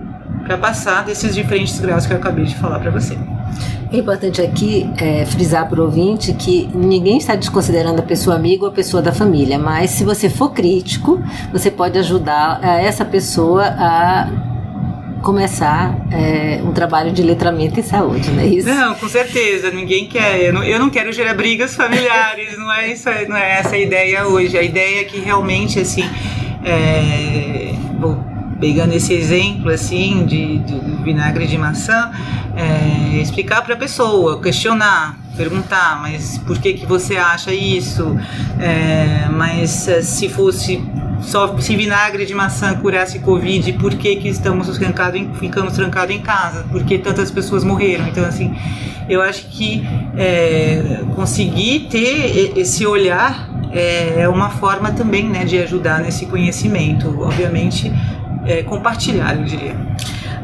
para 0.44 0.58
passar 0.58 1.04
desses 1.04 1.34
diferentes 1.34 1.78
graus 1.80 2.06
que 2.06 2.12
eu 2.12 2.16
acabei 2.16 2.44
de 2.44 2.54
falar 2.54 2.78
para 2.78 2.90
você. 2.90 3.16
É 3.92 3.96
importante 3.96 4.40
aqui 4.42 4.90
é, 4.96 5.24
frisar 5.24 5.68
para 5.68 5.80
o 5.80 5.84
ouvinte 5.84 6.32
que 6.32 6.68
ninguém 6.74 7.18
está 7.18 7.36
desconsiderando 7.36 8.00
a 8.00 8.04
pessoa 8.04 8.34
amiga 8.34 8.64
ou 8.64 8.70
a 8.70 8.72
pessoa 8.72 9.02
da 9.02 9.12
família, 9.12 9.58
mas 9.58 9.90
se 9.90 10.04
você 10.04 10.28
for 10.28 10.50
crítico, 10.50 11.22
você 11.52 11.70
pode 11.70 11.96
ajudar 11.98 12.58
é, 12.62 12.84
essa 12.84 13.04
pessoa 13.04 13.64
a 13.64 14.28
começar 15.22 15.96
é, 16.12 16.60
um 16.62 16.72
trabalho 16.72 17.10
de 17.10 17.22
letramento 17.22 17.80
em 17.80 17.82
saúde, 17.82 18.30
não 18.30 18.42
é 18.42 18.46
isso? 18.46 18.68
Não, 18.68 18.94
com 18.94 19.08
certeza. 19.08 19.70
Ninguém 19.70 20.06
quer. 20.06 20.42
Eu 20.42 20.52
não, 20.52 20.62
eu 20.62 20.78
não 20.78 20.90
quero 20.90 21.10
gerar 21.12 21.34
brigas 21.34 21.74
familiares. 21.74 22.58
não 22.58 22.70
é 22.70 22.92
isso. 22.92 23.08
Não 23.28 23.36
é 23.36 23.58
essa 23.58 23.74
a 23.74 23.78
ideia 23.78 24.26
hoje. 24.26 24.58
A 24.58 24.62
ideia 24.62 25.00
é 25.00 25.04
que 25.04 25.18
realmente 25.18 25.80
assim. 25.80 26.04
É, 26.62 27.74
pegando 28.60 28.92
esse 28.92 29.12
exemplo 29.12 29.70
assim 29.70 30.24
de, 30.26 30.58
de 30.58 31.02
vinagre 31.02 31.46
de 31.46 31.58
maçã, 31.58 32.10
é, 32.56 33.20
explicar 33.20 33.62
para 33.62 33.74
a 33.74 33.76
pessoa, 33.76 34.40
questionar, 34.40 35.18
perguntar, 35.36 36.00
mas 36.00 36.38
por 36.38 36.58
que 36.58 36.74
que 36.74 36.86
você 36.86 37.16
acha 37.16 37.52
isso? 37.52 38.16
É, 38.58 39.28
mas 39.30 39.88
é, 39.88 40.02
se 40.02 40.28
fosse 40.28 40.82
só 41.20 41.56
se 41.58 41.76
vinagre 41.76 42.26
de 42.26 42.34
maçã 42.34 42.74
curasse 42.74 43.18
Covid, 43.18 43.72
por 43.74 43.94
que, 43.94 44.16
que 44.16 44.28
estamos 44.28 44.68
trancados 44.78 45.20
em, 45.20 45.32
ficamos 45.34 45.72
trancados 45.72 46.14
em 46.14 46.20
casa? 46.20 46.64
Por 46.70 46.84
que 46.84 46.98
tantas 46.98 47.30
pessoas 47.30 47.64
morreram? 47.64 48.06
Então, 48.08 48.24
assim, 48.24 48.54
eu 49.08 49.22
acho 49.22 49.46
que 49.48 49.86
é, 50.16 51.00
conseguir 51.14 51.88
ter 51.90 52.52
esse 52.56 52.86
olhar 52.86 53.50
é, 53.72 54.20
é 54.20 54.28
uma 54.28 54.50
forma 54.50 54.92
também 54.92 55.28
né, 55.28 55.44
de 55.44 55.58
ajudar 55.58 56.00
nesse 56.00 56.26
conhecimento. 56.26 57.20
Obviamente, 57.20 57.92
é, 58.46 58.62
compartilhar, 58.62 59.36
eu 59.36 59.44
diria. 59.44 59.74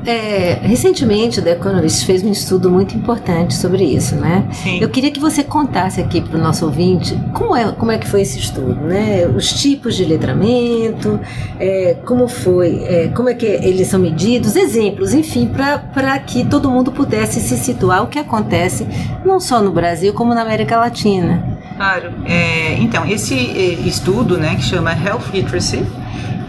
É, 0.07 0.59
recentemente, 0.63 1.41
o 1.41 1.43
The 1.43 1.53
Economist 1.53 2.07
fez 2.07 2.23
um 2.23 2.33
estudo 2.33 2.71
muito 2.71 2.97
importante 2.97 3.55
sobre 3.55 3.85
isso, 3.85 4.17
né? 4.17 4.49
Sim. 4.53 4.79
Eu 4.81 4.89
queria 4.89 5.11
que 5.11 5.21
você 5.21 5.45
contasse 5.45 6.01
aqui 6.01 6.21
para 6.21 6.39
o 6.39 6.43
nosso 6.43 6.65
ouvinte 6.65 7.19
como 7.35 7.55
é, 7.55 7.71
como 7.73 7.93
é 7.93 7.99
que 7.99 8.07
foi 8.07 8.23
esse 8.23 8.39
estudo, 8.39 8.77
né? 8.77 9.27
Os 9.27 9.53
tipos 9.53 9.95
de 9.95 10.05
letramento, 10.05 11.21
é, 11.59 11.97
como 12.07 12.29
foi, 12.29 12.83
é, 12.85 13.09
como 13.09 13.29
é 13.29 13.35
que 13.35 13.45
eles 13.45 13.89
são 13.89 14.01
medidos, 14.01 14.57
exemplos, 14.57 15.13
enfim, 15.13 15.47
para 15.47 16.19
que 16.19 16.45
todo 16.47 16.71
mundo 16.71 16.91
pudesse 16.91 17.41
se 17.41 17.57
situar 17.57 18.03
o 18.03 18.07
que 18.07 18.19
acontece 18.19 18.87
não 19.25 19.39
só 19.39 19.61
no 19.61 19.71
Brasil 19.71 20.15
como 20.15 20.35
na 20.35 20.43
América 20.43 20.79
Latina. 20.79 21.61
Claro. 21.77 22.13
É, 22.27 22.75
então, 22.79 23.07
esse 23.07 23.35
é, 23.35 23.87
estudo, 23.87 24.37
né, 24.39 24.55
que 24.55 24.63
chama 24.63 24.93
Health 24.93 25.31
Literacy, 25.33 25.83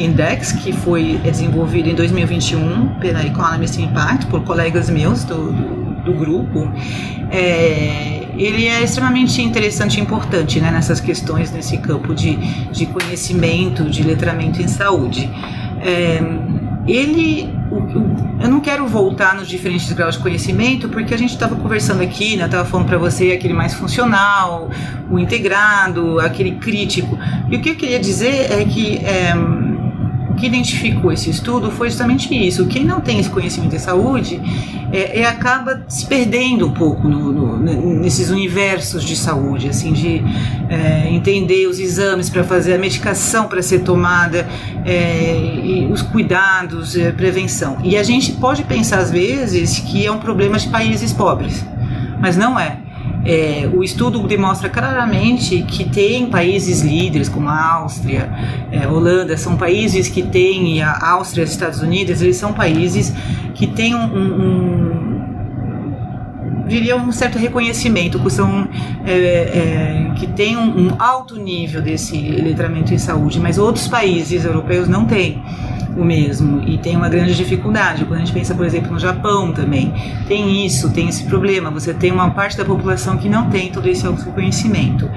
Index, 0.02 0.52
que 0.52 0.72
foi 0.72 1.20
desenvolvido 1.24 1.90
em 1.90 1.96
2021 1.96 2.96
pela 3.00 3.26
Economist 3.26 3.82
Impact, 3.82 4.26
por 4.28 4.44
colegas 4.44 4.90
meus 4.90 5.24
do, 5.24 5.52
do, 6.04 6.14
grupo, 6.14 6.72
é, 7.30 8.28
ele 8.38 8.68
é 8.68 8.84
extremamente 8.84 9.42
interessante 9.42 9.98
e 9.98 10.02
importante 10.02 10.60
né, 10.60 10.72
nessas 10.72 11.00
questões, 11.00 11.52
nesse 11.52 11.78
campo 11.78 12.14
de, 12.14 12.36
de 12.72 12.86
conhecimento, 12.86 13.90
de 13.90 14.04
letramento 14.04 14.62
em 14.62 14.68
saúde. 14.68 15.30
É, 15.82 16.22
ele, 16.88 17.54
eu 18.40 18.50
não 18.50 18.60
quero 18.60 18.88
voltar 18.88 19.36
nos 19.36 19.48
diferentes 19.48 19.92
graus 19.92 20.16
de 20.16 20.22
conhecimento, 20.22 20.90
porque 20.90 21.14
a 21.14 21.18
gente 21.18 21.32
estava 21.32 21.56
conversando 21.56 22.02
aqui, 22.02 22.36
né, 22.36 22.46
estava 22.46 22.66
falando 22.66 22.88
para 22.88 22.98
você 22.98 23.32
aquele 23.32 23.54
mais 23.54 23.74
funcional, 23.74 24.70
o 25.10 25.20
integrado, 25.20 26.20
aquele 26.20 26.56
crítico. 26.56 27.18
E 27.50 27.56
o 27.56 27.62
que 27.62 27.70
eu 27.70 27.76
queria 27.76 28.00
dizer 28.00 28.52
é 28.52 28.66
que 28.66 28.98
é, 28.98 29.34
que 30.42 30.48
identificou 30.48 31.12
esse 31.12 31.30
estudo 31.30 31.70
foi 31.70 31.90
justamente 31.90 32.34
isso. 32.36 32.66
Quem 32.66 32.84
não 32.84 33.00
tem 33.00 33.20
esse 33.20 33.30
conhecimento 33.30 33.72
de 33.72 33.80
saúde 33.80 34.42
é, 34.92 35.22
é 35.22 35.26
acaba 35.26 35.84
se 35.88 36.08
perdendo 36.08 36.66
um 36.66 36.72
pouco 36.72 37.08
no, 37.08 37.32
no, 37.32 38.00
nesses 38.00 38.32
universos 38.32 39.04
de 39.04 39.16
saúde, 39.16 39.70
assim, 39.70 39.94
de 39.94 40.24
é, 40.68 41.08
entender 41.10 41.68
os 41.68 41.80
exames 41.80 42.28
para 42.28 42.44
fazer 42.44 42.74
a 42.74 42.78
medicação 42.80 43.48
para 43.48 43.62
ser 43.62 43.84
tomada, 43.84 44.48
é, 44.84 45.88
os 45.92 46.02
cuidados, 46.02 46.98
é, 46.98 47.12
prevenção. 47.12 47.78
E 47.84 47.96
a 47.96 48.02
gente 48.02 48.32
pode 48.34 48.64
pensar 48.64 48.98
às 48.98 49.12
vezes 49.12 49.78
que 49.80 50.06
é 50.06 50.12
um 50.12 50.20
problema 50.20 50.58
de 50.58 50.68
países 50.70 51.14
pobres, 51.14 51.64
mas 52.20 52.36
não 52.36 52.60
é. 52.60 52.81
É, 53.24 53.70
o 53.72 53.84
estudo 53.84 54.26
demonstra 54.28 54.68
claramente 54.70 55.62
que 55.64 55.88
tem 55.88 56.28
países 56.28 56.82
líderes 56.82 57.30
como 57.30 57.50
a 57.50 57.74
Áustria, 57.74 58.32
é, 58.72 58.88
Holanda, 58.88 59.38
são 59.38 59.56
países 59.56 60.08
que 60.08 60.24
têm, 60.24 60.78
e 60.78 60.82
a 60.82 60.98
Áustria, 61.12 61.44
os 61.44 61.52
Estados 61.52 61.82
Unidos, 61.82 62.22
eles 62.22 62.38
são 62.38 62.52
países 62.52 63.14
que 63.54 63.68
têm 63.68 63.94
um, 63.94 64.06
um, 64.06 65.12
diria 66.68 66.96
um 66.96 67.12
certo 67.12 67.38
reconhecimento, 67.38 68.18
que 68.20 68.30
são 68.32 68.68
é, 69.06 69.14
é, 69.14 70.12
que 70.16 70.26
tem 70.26 70.58
um, 70.58 70.88
um, 70.88 70.96
alto 70.98 71.36
nível 71.36 71.82
desse 71.82 72.18
letramento 72.18 72.94
em 72.94 72.98
saúde, 72.98 73.40
mas 73.40 73.58
outros 73.58 73.88
países 73.88 74.46
europeus 74.46 74.88
não 74.88 75.06
têm 75.06 75.44
o 75.96 76.04
mesmo 76.04 76.64
e 76.66 76.78
tem 76.78 76.96
uma 76.96 77.10
grande 77.10 77.36
dificuldade. 77.36 78.06
Quando 78.06 78.22
a 78.22 78.26
gente 78.26 78.34
pensa, 78.34 78.56
por 78.56 78.66
exemplo, 78.66 78.92
no 78.92 79.00
Japão 79.00 79.52
também, 79.52 79.94
tem 80.28 80.66
isso, 80.66 80.90
tem 80.92 81.10
esse 81.10 81.24
problema. 81.24 81.70
Você 81.72 81.94
tem 81.94 82.12
uma 82.12 82.30
parte 82.32 82.58
da 82.58 82.66
população 82.66 83.18
que 83.18 83.30
não 83.30 83.50
tem 83.50 83.72
todo 83.72 83.88
esse 83.88 84.06
autoconhecimento. 84.06 85.10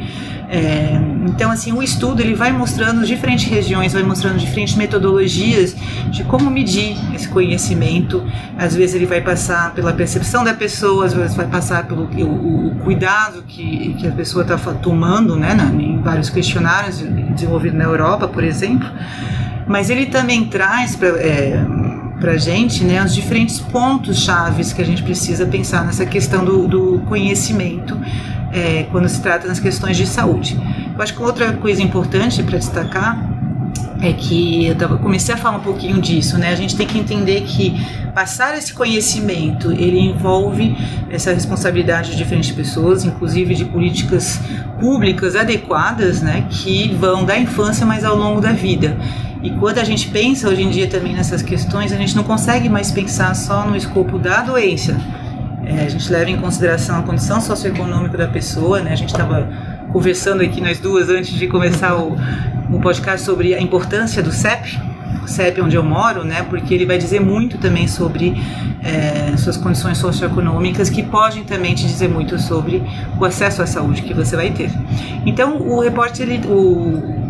É, 0.49 1.01
então, 1.27 1.51
assim, 1.51 1.73
o 1.73 1.83
estudo 1.83 2.21
ele 2.21 2.35
vai 2.35 2.53
mostrando 2.53 3.05
diferentes 3.05 3.49
regiões, 3.49 3.93
vai 3.93 4.03
mostrando 4.03 4.39
diferentes 4.39 4.77
metodologias 4.77 5.75
de 6.11 6.23
como 6.25 6.51
medir 6.51 6.97
esse 7.15 7.29
conhecimento. 7.29 8.23
Às 8.57 8.75
vezes 8.75 8.95
ele 8.95 9.07
vai 9.07 9.21
passar 9.21 9.75
pela 9.75 9.93
percepção 9.93 10.45
da 10.45 10.55
pessoa, 10.55 11.07
às 11.07 11.15
vezes 11.15 11.35
vai 11.35 11.47
passar 11.47 11.87
pelo 11.87 12.05
o, 12.05 12.69
o 12.69 12.75
cuidado 12.85 13.43
que, 13.49 13.95
que 13.95 14.07
a 14.07 14.13
pessoa 14.13 14.43
está 14.43 14.57
tomando, 14.75 15.35
né, 15.35 15.57
em 15.79 16.01
vários 16.01 16.29
questionários 16.31 16.99
desenvolvidos 16.99 17.79
na 17.79 17.85
Europa, 17.85 18.29
por 18.29 18.45
exemplo 18.45 18.89
mas 19.67 19.91
ele 19.91 20.07
também 20.07 20.45
traz 20.47 20.97
para 20.97 21.09
é, 21.09 21.65
a 22.23 22.37
gente 22.37 22.85
né, 22.85 23.03
os 23.05 23.15
diferentes 23.15 23.61
pontos 23.61 24.21
chaves 24.21 24.73
que 24.73 24.81
a 24.81 24.85
gente 24.85 25.03
precisa 25.03 25.47
pensar 25.47 25.85
nessa 25.85 26.07
questão 26.07 26.45
do, 26.45 26.67
do 26.67 26.99
conhecimento 27.07 27.99
é, 28.53 28.87
quando 28.91 29.09
se 29.09 29.21
trata 29.21 29.47
das 29.47 29.59
questões 29.59 29.97
de 29.97 30.07
saúde. 30.07 30.59
Eu 30.95 31.03
acho 31.03 31.15
que 31.15 31.23
outra 31.23 31.53
coisa 31.55 31.83
importante 31.83 32.43
para 32.43 32.57
destacar 32.57 33.35
é 34.01 34.13
que 34.13 34.67
eu 34.67 34.77
tava, 34.77 34.99
comecei 34.99 35.35
a 35.35 35.39
falar 35.39 35.57
um 35.57 35.63
pouquinho 35.63 36.01
disso, 36.01 36.37
né? 36.39 36.51
A 36.51 36.55
gente 36.55 36.77
tem 36.77 36.87
que 36.87 36.99
entender 36.99 37.43
que 37.43 37.75
passar 38.15 38.57
esse 38.57 38.73
conhecimento 38.73 39.73
ele 39.73 39.99
envolve 39.99 40.77
essa 41.11 41.33
responsabilidade 41.33 42.11
de 42.11 42.17
diferentes 42.17 42.51
pessoas, 42.51 43.05
inclusive 43.05 43.55
de 43.55 43.65
políticas 43.65 44.41
públicas 44.79 45.35
adequadas, 45.35 46.21
né? 46.21 46.47
Que 46.51 46.95
vão 46.95 47.25
da 47.25 47.39
infância, 47.39 47.87
mas 47.87 48.05
ao 48.05 48.17
longo 48.17 48.41
da 48.41 48.53
vida. 48.53 48.97
E 49.45 49.51
quando 49.51 49.79
a 49.79 49.85
gente 49.85 50.09
pensa 50.09 50.49
hoje 50.49 50.63
em 50.63 50.71
dia 50.71 50.89
também 50.89 51.13
nessas 51.13 51.43
questões, 51.43 51.93
a 51.93 51.97
gente 51.97 52.17
não 52.17 52.25
consegue 52.25 52.67
mais 52.67 52.91
pensar 52.91 53.37
só 53.37 53.67
no 53.67 53.77
escopo 53.77 54.19
da 54.19 54.41
doença. 54.41 54.99
É, 55.67 55.85
a 55.85 55.89
gente 55.89 56.11
leva 56.11 56.31
em 56.31 56.39
consideração 56.39 56.99
a 56.99 57.03
condição 57.03 57.43
socioeconômica 57.43 58.17
da 58.17 58.27
pessoa, 58.27 58.81
né? 58.81 58.93
A 58.93 58.97
gente 58.97 59.11
estava 59.11 59.47
conversando 59.93 60.43
aqui 60.43 60.63
nós 60.63 60.79
duas 60.79 61.11
antes 61.11 61.35
de 61.35 61.47
começar 61.47 61.95
o, 61.95 62.17
o 62.73 62.81
podcast 62.81 63.21
sobre 63.27 63.55
a 63.55 63.61
importância 63.61 64.23
do 64.23 64.33
CEP, 64.33 64.81
o 65.23 65.29
CEP 65.29 65.61
onde 65.61 65.77
eu 65.77 65.83
moro, 65.83 66.25
né? 66.25 66.43
Porque 66.49 66.73
ele 66.73 66.87
vai 66.87 66.97
dizer 66.97 67.21
muito 67.21 67.59
também 67.59 67.87
sobre 67.87 68.35
é, 68.83 69.37
suas 69.37 69.59
condições 69.59 69.99
socioeconômicas, 69.99 70.89
que 70.89 71.03
podem 71.03 71.45
também 71.45 71.75
te 71.75 71.87
dizer 71.87 72.09
muito 72.09 72.39
sobre 72.39 72.83
o 73.21 73.25
acesso 73.27 73.61
à 73.61 73.67
saúde 73.67 74.01
que 74.01 74.15
você 74.15 74.37
vai 74.37 74.53
ter. 74.53 74.71
Então, 75.27 75.59
o 75.59 75.83
repórter, 75.83 76.31
ele, 76.31 76.47
o, 76.47 77.24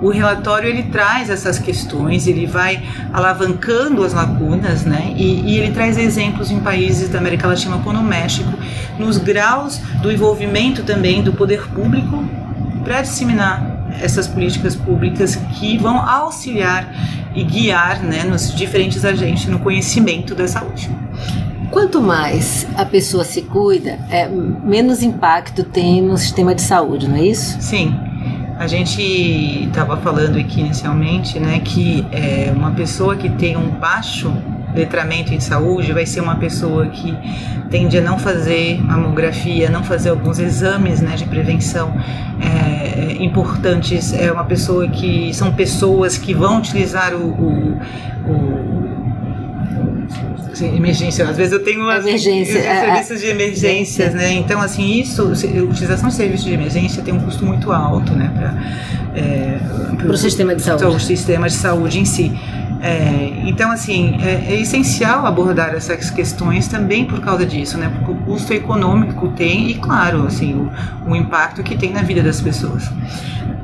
o 0.00 0.10
relatório 0.10 0.68
ele 0.68 0.84
traz 0.84 1.30
essas 1.30 1.58
questões, 1.58 2.26
ele 2.26 2.46
vai 2.46 2.82
alavancando 3.12 4.04
as 4.04 4.12
lacunas, 4.12 4.84
né? 4.84 5.14
E, 5.16 5.52
e, 5.52 5.58
ele 5.58 5.72
traz 5.72 5.96
exemplos 5.96 6.50
em 6.50 6.60
países 6.60 7.08
da 7.08 7.18
América 7.18 7.46
Latina 7.48 7.78
como 7.82 7.98
o 7.98 8.04
México, 8.04 8.52
nos 8.98 9.16
graus 9.16 9.78
do 10.02 10.12
envolvimento 10.12 10.82
também 10.82 11.22
do 11.22 11.32
poder 11.32 11.66
público 11.68 12.22
para 12.84 13.02
disseminar 13.02 13.76
essas 14.00 14.26
políticas 14.26 14.76
públicas 14.76 15.36
que 15.54 15.78
vão 15.78 15.98
auxiliar 15.98 16.92
e 17.34 17.42
guiar, 17.42 18.02
né, 18.02 18.24
nos 18.24 18.54
diferentes 18.54 19.04
agentes 19.04 19.46
no 19.46 19.58
conhecimento 19.58 20.34
da 20.34 20.46
saúde. 20.46 20.90
Quanto 21.70 22.00
mais 22.00 22.66
a 22.76 22.84
pessoa 22.84 23.24
se 23.24 23.42
cuida, 23.42 23.98
é, 24.10 24.28
menos 24.28 25.02
impacto 25.02 25.64
tem 25.64 26.00
no 26.00 26.16
sistema 26.16 26.54
de 26.54 26.62
saúde, 26.62 27.08
não 27.08 27.16
é 27.16 27.24
isso? 27.26 27.60
Sim. 27.60 27.94
A 28.58 28.66
gente 28.66 29.02
estava 29.64 29.98
falando 29.98 30.38
aqui 30.38 30.60
inicialmente, 30.60 31.38
né, 31.38 31.60
que 31.60 32.06
é, 32.10 32.50
uma 32.54 32.70
pessoa 32.70 33.14
que 33.14 33.28
tem 33.28 33.56
um 33.56 33.68
baixo 33.68 34.32
letramento 34.74 35.32
em 35.32 35.40
saúde 35.40 35.92
vai 35.92 36.06
ser 36.06 36.20
uma 36.20 36.36
pessoa 36.36 36.86
que 36.86 37.16
tende 37.70 37.98
a 37.98 38.00
não 38.00 38.18
fazer 38.18 38.82
mamografia, 38.82 39.70
não 39.70 39.82
fazer 39.82 40.10
alguns 40.10 40.38
exames 40.38 41.00
né, 41.00 41.16
de 41.16 41.24
prevenção 41.24 41.94
é, 42.40 43.22
importantes. 43.22 44.12
É 44.12 44.32
uma 44.32 44.44
pessoa 44.44 44.88
que 44.88 45.32
são 45.34 45.52
pessoas 45.52 46.16
que 46.16 46.32
vão 46.34 46.58
utilizar 46.58 47.14
o, 47.14 47.26
o, 47.26 47.80
o 48.26 48.95
Emergência. 50.64 51.28
Às 51.28 51.36
vezes 51.36 51.52
eu 51.52 51.62
tenho 51.62 51.82
umas, 51.82 52.04
emergência, 52.04 52.58
é, 52.58 52.80
serviços 52.80 53.20
de 53.20 53.26
emergências, 53.26 54.14
né? 54.14 54.32
Então, 54.32 54.60
assim, 54.60 55.00
isso, 55.00 55.22
a 55.22 55.62
utilização 55.62 56.08
de 56.08 56.14
serviços 56.14 56.46
de 56.46 56.52
emergência 56.52 57.02
tem 57.02 57.14
um 57.14 57.20
custo 57.20 57.44
muito 57.44 57.72
alto, 57.72 58.12
né? 58.12 58.30
Para 58.34 59.20
é, 59.20 59.58
o 60.12 60.16
sistema 60.16 60.54
de 60.54 60.62
saúde. 60.62 60.84
Para 60.84 60.92
o 60.92 61.00
sistema 61.00 61.48
de 61.48 61.54
saúde 61.54 61.98
em 61.98 62.04
si. 62.04 62.32
É, 62.80 63.32
então, 63.46 63.70
assim, 63.70 64.16
é, 64.22 64.52
é, 64.52 64.60
essencial 64.60 65.26
abordar 65.26 65.74
essas 65.74 66.10
questões 66.10 66.68
também 66.68 67.04
por 67.04 67.20
causa 67.20 67.44
disso, 67.44 67.78
né? 67.78 67.90
Porque 67.92 68.12
o 68.12 68.14
custo 68.24 68.52
econômico 68.52 69.28
tem 69.28 69.70
e, 69.70 69.74
claro, 69.74 70.26
assim, 70.26 70.54
o, 70.54 70.70
o 71.10 71.16
impacto 71.16 71.62
que 71.62 71.76
tem 71.76 71.92
na 71.92 72.02
vida 72.02 72.22
das 72.22 72.40
pessoas. 72.40 72.90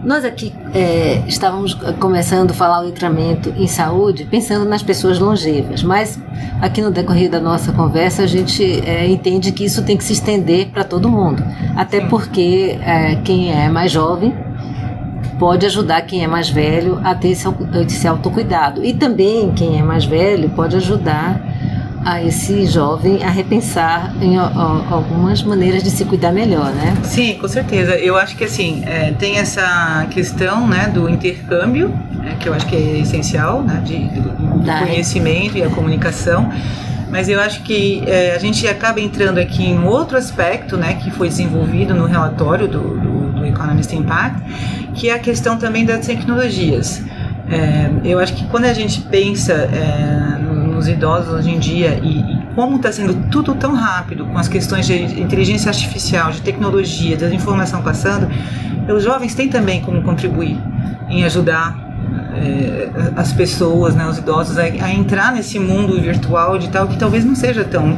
Nós 0.05 0.25
aqui 0.25 0.53
é, 0.75 1.23
estávamos 1.29 1.75
começando 2.01 2.51
a 2.51 2.55
falar 2.55 2.81
o 2.81 2.87
letramento 2.87 3.55
em 3.57 3.69
saúde, 3.69 4.25
pensando 4.25 4.65
nas 4.65 4.83
pessoas 4.83 5.21
longevas, 5.21 5.85
mas 5.85 6.19
aqui 6.61 6.83
no 6.83 6.91
decorrer 6.91 7.31
da 7.31 7.39
nossa 7.39 7.73
conversa 7.73 8.25
a 8.25 8.27
gente 8.27 8.65
é, 8.85 9.07
entende 9.07 9.53
que 9.53 9.65
isso 9.65 9.85
tem 9.85 9.97
que 9.97 10.03
se 10.03 10.13
estender 10.13 10.71
para 10.71 10.83
todo 10.83 11.09
mundo, 11.09 11.45
até 11.77 12.01
porque 12.01 12.77
é, 12.83 13.15
quem 13.23 13.53
é 13.53 13.69
mais 13.69 13.93
jovem 13.93 14.35
pode 15.39 15.67
ajudar 15.67 16.03
quem 16.03 16.25
é 16.25 16.27
mais 16.27 16.51
velho 16.51 17.01
a 17.05 17.15
ter 17.15 17.29
esse, 17.29 17.47
esse 17.87 18.09
autocuidado, 18.09 18.85
e 18.85 18.93
também 18.95 19.53
quem 19.53 19.79
é 19.79 19.85
mais 19.85 20.05
velho 20.05 20.49
pode 20.51 20.75
ajudar 20.75 21.41
a 22.05 22.23
esse 22.23 22.67
jovem 22.67 23.23
a 23.23 23.31
repensar 23.31 24.13
em 24.21 24.37
algumas 24.37 25.43
maneiras 25.43 25.83
de 25.83 25.91
se 25.91 26.05
cuidar 26.05 26.33
melhor, 26.33 26.73
né? 26.73 26.97
Sim, 27.05 27.35
com 27.35 27.49
certeza. 27.49 27.97
Eu 27.97 28.17
acho 28.17 28.37
que 28.37 28.45
assim 28.45 28.83
é, 28.87 29.13
tem 29.13 29.39
essa 29.39 30.07
questão, 30.11 30.67
né, 30.67 30.89
do 30.89 31.09
intercâmbio, 31.09 31.89
né, 32.13 32.37
que 32.41 32.49
eu 32.49 32.55
acho 32.55 32.67
que 32.67 32.75
é 32.75 32.99
essencial, 32.99 33.63
né, 33.63 33.81
de, 33.85 33.97
do, 34.09 34.31
do 34.31 34.65
conhecimento 34.65 35.57
e 35.57 35.63
a 35.63 35.71
comunicação. 35.71 36.51
Mas 37.11 37.29
eu 37.29 37.39
acho 37.41 37.63
que 37.63 38.03
é, 38.07 38.35
a 38.35 38.39
gente 38.39 38.67
acaba 38.67 38.99
entrando 38.99 39.39
aqui 39.39 39.65
em 39.65 39.85
outro 39.85 40.17
aspecto, 40.17 40.77
né, 40.77 40.95
que 40.95 41.11
foi 41.11 41.29
desenvolvido 41.29 41.95
no 41.95 42.07
relatório 42.07 42.67
do, 42.67 42.81
do, 42.81 43.33
do 43.33 43.47
Economist 43.47 43.95
Impact, 43.95 44.43
que 44.95 45.11
é 45.11 45.15
a 45.15 45.19
questão 45.19 45.59
também 45.59 45.85
das 45.85 46.07
tecnologias. 46.07 47.03
É, 47.51 47.91
eu 48.03 48.19
acho 48.19 48.35
que 48.35 48.47
quando 48.47 48.65
a 48.65 48.73
gente 48.73 49.03
pensa 49.03 49.53
nos 50.83 50.89
idosos 50.89 51.33
hoje 51.33 51.51
em 51.51 51.59
dia 51.61 52.01
e, 52.03 52.19
e 52.19 52.43
como 52.57 52.77
está 52.77 52.91
sendo 52.91 53.15
tudo 53.31 53.55
tão 53.55 53.73
rápido 53.73 54.27
com 54.27 54.37
as 54.37 54.49
questões 54.49 54.85
de 54.85 55.21
inteligência 55.21 55.69
artificial, 55.69 56.33
de 56.33 56.41
tecnologia, 56.43 57.17
da 57.17 57.33
informação 57.33 57.83
passando, 57.83 58.29
os 58.93 59.05
jovens 59.05 59.33
têm 59.35 59.49
também 59.49 59.81
como 59.81 60.03
contribuir 60.03 60.59
em 61.09 61.25
ajudar 61.25 61.79
é, 62.35 62.91
as 63.15 63.33
pessoas, 63.33 63.95
né, 63.95 64.07
os 64.07 64.19
idosos, 64.19 64.59
a, 64.59 64.63
a, 64.63 64.93
entrar 64.93 65.33
nesse 65.33 65.59
mundo 65.59 66.01
virtual 66.01 66.59
de 66.59 66.69
tal 66.69 66.89
que 66.89 66.99
talvez 66.99 67.25
não 67.25 67.37
seja 67.37 67.63
tão 67.63 67.97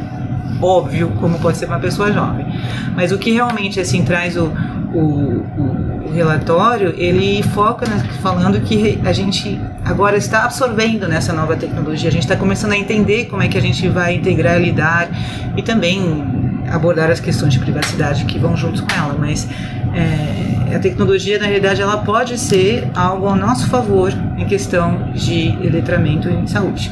óbvio 0.60 1.10
como 1.20 1.38
pode 1.38 1.56
ser 1.56 1.64
uma 1.66 1.80
pessoa 1.80 2.12
jovem. 2.12 2.46
Mas 2.94 3.12
o 3.12 3.18
que 3.18 3.32
realmente 3.32 3.80
assim 3.80 4.04
traz 4.04 4.36
o, 4.36 4.52
o, 4.92 5.42
o 5.58 5.73
relatório, 6.14 6.94
ele 6.96 7.42
foca 7.42 7.86
né, 7.88 8.02
falando 8.22 8.60
que 8.60 9.00
a 9.04 9.12
gente 9.12 9.60
agora 9.84 10.16
está 10.16 10.44
absorvendo 10.44 11.08
nessa 11.08 11.32
nova 11.32 11.56
tecnologia, 11.56 12.08
a 12.08 12.12
gente 12.12 12.22
está 12.22 12.36
começando 12.36 12.72
a 12.72 12.76
entender 12.76 13.26
como 13.26 13.42
é 13.42 13.48
que 13.48 13.58
a 13.58 13.60
gente 13.60 13.88
vai 13.88 14.14
integrar, 14.14 14.60
lidar 14.60 15.08
e 15.56 15.62
também 15.62 16.24
abordar 16.70 17.10
as 17.10 17.20
questões 17.20 17.52
de 17.52 17.58
privacidade 17.58 18.24
que 18.24 18.38
vão 18.38 18.56
juntos 18.56 18.80
com 18.80 18.94
ela, 18.94 19.14
mas 19.18 19.48
é, 19.92 20.74
a 20.74 20.78
tecnologia 20.78 21.38
na 21.38 21.46
realidade 21.46 21.82
ela 21.82 21.98
pode 21.98 22.38
ser 22.38 22.88
algo 22.94 23.26
ao 23.26 23.36
nosso 23.36 23.68
favor 23.68 24.12
em 24.36 24.46
questão 24.46 25.12
de 25.12 25.50
letramento 25.70 26.28
em 26.28 26.46
saúde. 26.46 26.90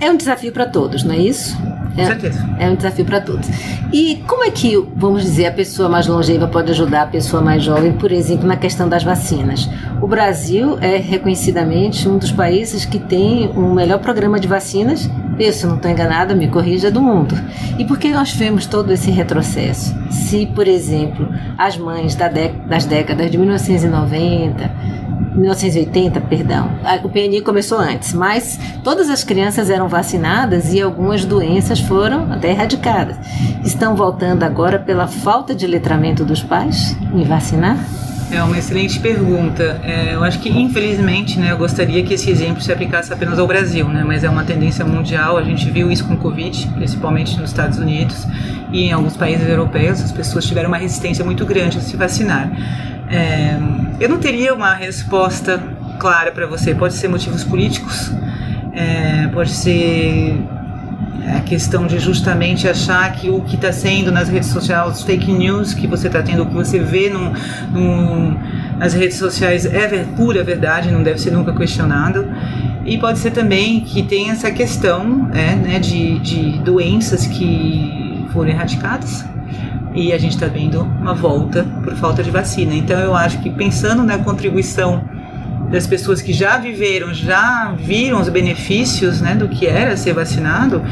É 0.00 0.10
um 0.10 0.16
desafio 0.16 0.52
para 0.52 0.66
todos, 0.66 1.02
não 1.02 1.14
é 1.14 1.18
isso? 1.18 1.56
Com 1.98 2.02
é, 2.02 2.06
certeza. 2.06 2.48
É 2.58 2.70
um 2.70 2.76
desafio 2.76 3.04
para 3.04 3.20
todos. 3.20 3.48
E 3.92 4.22
como 4.26 4.44
é 4.44 4.50
que, 4.50 4.76
vamos 4.94 5.22
dizer, 5.22 5.46
a 5.46 5.52
pessoa 5.52 5.88
mais 5.88 6.06
longeva 6.06 6.46
pode 6.46 6.70
ajudar 6.70 7.02
a 7.02 7.06
pessoa 7.06 7.42
mais 7.42 7.62
jovem, 7.62 7.92
por 7.92 8.12
exemplo, 8.12 8.46
na 8.46 8.56
questão 8.56 8.88
das 8.88 9.02
vacinas? 9.02 9.68
O 10.00 10.06
Brasil 10.06 10.78
é 10.80 10.96
reconhecidamente 10.96 12.08
um 12.08 12.16
dos 12.16 12.30
países 12.30 12.84
que 12.84 13.00
tem 13.00 13.48
o 13.48 13.74
melhor 13.74 13.98
programa 13.98 14.38
de 14.38 14.46
vacinas, 14.46 15.10
eu, 15.38 15.52
se 15.52 15.66
não 15.66 15.76
estou 15.76 15.90
enganada, 15.90 16.34
me 16.34 16.48
corrija, 16.48 16.90
do 16.90 17.00
mundo. 17.00 17.34
E 17.78 17.84
por 17.84 17.98
que 17.98 18.10
nós 18.10 18.32
vemos 18.32 18.66
todo 18.66 18.92
esse 18.92 19.10
retrocesso? 19.10 19.94
Se, 20.10 20.46
por 20.46 20.66
exemplo, 20.66 21.28
as 21.56 21.76
mães 21.76 22.14
da 22.14 22.28
das 22.28 22.84
décadas 22.84 23.30
de 23.30 23.38
1990, 23.38 24.70
1980, 25.38 26.20
perdão. 26.22 26.70
O 27.04 27.08
PNI 27.08 27.40
começou 27.40 27.78
antes, 27.78 28.12
mas 28.12 28.58
todas 28.82 29.08
as 29.08 29.24
crianças 29.24 29.70
eram 29.70 29.88
vacinadas 29.88 30.72
e 30.72 30.80
algumas 30.80 31.24
doenças 31.24 31.80
foram 31.80 32.32
até 32.32 32.50
erradicadas. 32.50 33.16
Estão 33.64 33.94
voltando 33.94 34.42
agora 34.42 34.78
pela 34.78 35.06
falta 35.06 35.54
de 35.54 35.66
letramento 35.66 36.24
dos 36.24 36.42
pais 36.42 36.96
em 37.14 37.24
vacinar? 37.24 37.78
É 38.30 38.42
uma 38.42 38.58
excelente 38.58 39.00
pergunta. 39.00 39.80
É, 39.82 40.14
eu 40.14 40.22
acho 40.22 40.38
que, 40.38 40.50
infelizmente, 40.50 41.38
né, 41.38 41.52
eu 41.52 41.56
gostaria 41.56 42.02
que 42.02 42.12
esse 42.12 42.30
exemplo 42.30 42.60
se 42.60 42.70
aplicasse 42.70 43.10
apenas 43.12 43.38
ao 43.38 43.46
Brasil, 43.46 43.88
né, 43.88 44.04
mas 44.06 44.22
é 44.22 44.28
uma 44.28 44.44
tendência 44.44 44.84
mundial. 44.84 45.38
A 45.38 45.42
gente 45.42 45.70
viu 45.70 45.90
isso 45.90 46.04
com 46.04 46.12
o 46.12 46.16
Covid, 46.18 46.68
principalmente 46.74 47.38
nos 47.40 47.50
Estados 47.50 47.78
Unidos 47.78 48.26
e 48.70 48.84
em 48.84 48.92
alguns 48.92 49.16
países 49.16 49.48
europeus. 49.48 50.02
As 50.02 50.12
pessoas 50.12 50.44
tiveram 50.44 50.68
uma 50.68 50.76
resistência 50.76 51.24
muito 51.24 51.46
grande 51.46 51.78
a 51.78 51.80
se 51.80 51.96
vacinar. 51.96 52.50
É, 53.10 53.56
eu 53.98 54.08
não 54.10 54.18
teria 54.18 54.52
uma 54.54 54.74
resposta 54.74 55.58
clara 55.98 56.30
para 56.30 56.46
você. 56.46 56.74
Pode 56.74 56.94
ser 56.94 57.08
motivos 57.08 57.44
políticos, 57.44 58.12
é, 58.74 59.26
pode 59.28 59.50
ser 59.50 60.38
a 61.36 61.40
questão 61.40 61.86
de 61.86 61.98
justamente 61.98 62.68
achar 62.68 63.12
que 63.12 63.28
o 63.28 63.40
que 63.42 63.56
está 63.56 63.72
sendo 63.72 64.10
nas 64.10 64.28
redes 64.28 64.48
sociais, 64.48 65.02
fake 65.02 65.32
news 65.32 65.74
que 65.74 65.86
você 65.86 66.06
está 66.06 66.22
tendo, 66.22 66.42
o 66.42 66.46
que 66.46 66.54
você 66.54 66.78
vê 66.78 67.10
no, 67.10 67.32
no, 67.72 68.38
nas 68.78 68.94
redes 68.94 69.16
sociais 69.16 69.66
é 69.66 70.04
pura 70.16 70.42
verdade, 70.42 70.90
não 70.90 71.02
deve 71.02 71.20
ser 71.20 71.30
nunca 71.30 71.52
questionado. 71.52 72.26
E 72.84 72.96
pode 72.96 73.18
ser 73.18 73.32
também 73.32 73.80
que 73.80 74.02
tem 74.02 74.30
essa 74.30 74.50
questão 74.50 75.28
é, 75.34 75.54
né, 75.54 75.78
de, 75.78 76.18
de 76.20 76.58
doenças 76.60 77.26
que 77.26 78.26
foram 78.32 78.50
erradicadas 78.50 79.24
e 79.94 80.12
a 80.12 80.18
gente 80.18 80.34
está 80.34 80.46
vendo 80.46 80.82
uma 80.82 81.14
volta 81.14 81.64
por 81.82 81.94
falta 81.96 82.22
de 82.22 82.30
vacina. 82.30 82.74
Então 82.74 82.98
eu 82.98 83.14
acho 83.14 83.40
que 83.40 83.50
pensando 83.50 84.02
na 84.02 84.18
contribuição 84.18 85.02
das 85.70 85.86
pessoas 85.86 86.22
que 86.22 86.32
já 86.32 86.56
viveram, 86.56 87.12
já 87.12 87.74
viram 87.78 88.20
os 88.20 88.28
benefícios 88.28 89.20
né, 89.20 89.34
do 89.34 89.48
que 89.48 89.66
era 89.66 89.96
ser 89.96 90.14
vacinado, 90.14 90.82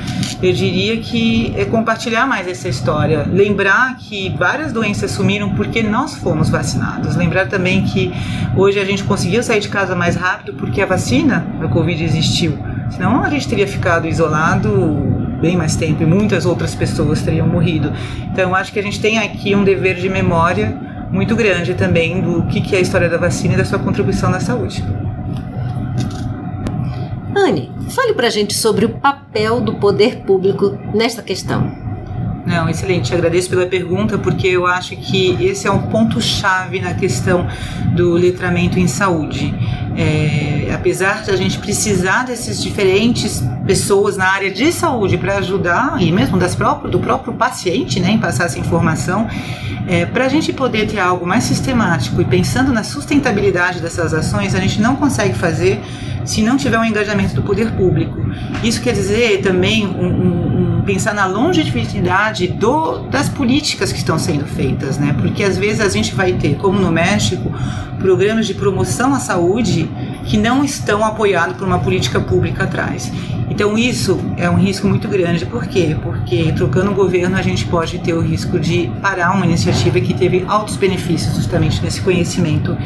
eu 0.42 0.52
diria 0.52 0.98
que 0.98 1.54
é 1.56 1.64
compartilhar 1.64 2.26
mais 2.26 2.46
essa 2.46 2.68
história. 2.68 3.26
Lembrar 3.30 3.96
que 3.96 4.34
várias 4.38 4.72
doenças 4.72 5.10
sumiram 5.10 5.54
porque 5.54 5.82
nós 5.82 6.14
fomos 6.14 6.50
vacinados. 6.50 7.16
Lembrar 7.16 7.48
também 7.48 7.82
que 7.84 8.12
hoje 8.56 8.78
a 8.78 8.84
gente 8.84 9.02
conseguiu 9.04 9.42
sair 9.42 9.60
de 9.60 9.68
casa 9.68 9.96
mais 9.96 10.14
rápido 10.14 10.54
porque 10.54 10.82
a 10.82 10.86
vacina 10.86 11.46
da 11.58 11.68
Covid 11.68 12.02
existiu. 12.02 12.58
Senão 12.90 13.22
a 13.22 13.30
gente 13.30 13.48
teria 13.48 13.66
ficado 13.66 14.06
isolado 14.06 14.70
bem 15.40 15.56
mais 15.56 15.76
tempo 15.76 16.02
e 16.02 16.06
muitas 16.06 16.46
outras 16.46 16.74
pessoas 16.74 17.22
teriam 17.22 17.46
morrido. 17.46 17.92
Então, 18.32 18.54
acho 18.54 18.72
que 18.72 18.78
a 18.78 18.82
gente 18.82 19.00
tem 19.00 19.18
aqui 19.18 19.54
um 19.54 19.64
dever 19.64 19.96
de 19.96 20.08
memória 20.08 20.76
muito 21.16 21.34
grande 21.34 21.72
também 21.72 22.20
do 22.20 22.42
que, 22.46 22.60
que 22.60 22.76
é 22.76 22.78
a 22.78 22.82
história 22.82 23.08
da 23.08 23.16
vacina 23.16 23.54
e 23.54 23.56
da 23.56 23.64
sua 23.64 23.78
contribuição 23.78 24.28
na 24.28 24.38
saúde. 24.38 24.84
Anne, 27.34 27.72
fale 27.88 28.12
para 28.12 28.26
a 28.26 28.30
gente 28.30 28.52
sobre 28.52 28.84
o 28.84 28.90
papel 28.90 29.60
do 29.62 29.76
poder 29.76 30.18
público 30.18 30.78
nesta 30.94 31.22
questão. 31.22 31.85
Não, 32.46 32.68
excelente. 32.68 33.12
Agradeço 33.12 33.50
pela 33.50 33.66
pergunta, 33.66 34.16
porque 34.16 34.46
eu 34.46 34.66
acho 34.66 34.94
que 34.96 35.36
esse 35.44 35.66
é 35.66 35.70
um 35.70 35.82
ponto-chave 35.82 36.80
na 36.80 36.94
questão 36.94 37.48
do 37.92 38.12
letramento 38.12 38.78
em 38.78 38.86
saúde. 38.86 39.52
É, 39.96 40.70
apesar 40.72 41.24
de 41.24 41.32
a 41.32 41.36
gente 41.36 41.58
precisar 41.58 42.24
dessas 42.24 42.62
diferentes 42.62 43.42
pessoas 43.66 44.16
na 44.16 44.28
área 44.28 44.50
de 44.50 44.70
saúde 44.70 45.18
para 45.18 45.38
ajudar, 45.38 46.00
e 46.00 46.12
mesmo 46.12 46.38
das 46.38 46.54
próprias, 46.54 46.92
do 46.92 47.00
próprio 47.00 47.34
paciente 47.34 47.98
né, 47.98 48.12
em 48.12 48.18
passar 48.18 48.44
essa 48.44 48.60
informação, 48.60 49.26
é, 49.88 50.06
para 50.06 50.26
a 50.26 50.28
gente 50.28 50.52
poder 50.52 50.86
ter 50.86 51.00
algo 51.00 51.26
mais 51.26 51.44
sistemático 51.44 52.20
e 52.20 52.24
pensando 52.24 52.72
na 52.72 52.84
sustentabilidade 52.84 53.80
dessas 53.80 54.14
ações, 54.14 54.54
a 54.54 54.60
gente 54.60 54.80
não 54.80 54.94
consegue 54.94 55.34
fazer 55.34 55.80
se 56.24 56.42
não 56.42 56.56
tiver 56.56 56.78
um 56.78 56.84
engajamento 56.84 57.34
do 57.34 57.42
poder 57.42 57.70
público. 57.72 58.20
Isso 58.62 58.82
quer 58.82 58.92
dizer 58.92 59.40
também 59.42 59.86
um, 59.86 60.06
um, 60.06 60.55
pensar 60.86 61.12
na 61.12 61.26
longevidade 61.26 62.46
do, 62.46 63.00
das 63.08 63.28
políticas 63.28 63.92
que 63.92 63.98
estão 63.98 64.18
sendo 64.18 64.46
feitas, 64.46 64.96
né? 64.96 65.14
Porque 65.20 65.42
às 65.42 65.58
vezes 65.58 65.80
a 65.80 65.88
gente 65.88 66.14
vai 66.14 66.32
ter, 66.34 66.56
como 66.56 66.78
no 66.78 66.92
México, 66.92 67.52
programas 67.98 68.46
de 68.46 68.54
promoção 68.54 69.12
à 69.12 69.18
saúde 69.18 69.90
que 70.24 70.36
não 70.38 70.64
estão 70.64 71.04
apoiados 71.04 71.56
por 71.56 71.66
uma 71.66 71.80
política 71.80 72.20
pública 72.20 72.64
atrás. 72.64 73.12
Então 73.50 73.76
isso 73.76 74.18
é 74.36 74.48
um 74.48 74.56
risco 74.56 74.86
muito 74.86 75.08
grande. 75.08 75.44
Por 75.44 75.66
quê? 75.66 75.96
Porque 76.02 76.52
trocando 76.52 76.92
o 76.92 76.94
governo 76.94 77.36
a 77.36 77.42
gente 77.42 77.64
pode 77.66 77.98
ter 77.98 78.14
o 78.14 78.20
risco 78.20 78.58
de 78.58 78.90
parar 79.02 79.32
uma 79.32 79.44
iniciativa 79.44 80.00
que 80.00 80.14
teve 80.14 80.44
altos 80.46 80.76
benefícios 80.76 81.34
justamente 81.34 81.82
nesse 81.82 82.00
conhecimento 82.00 82.76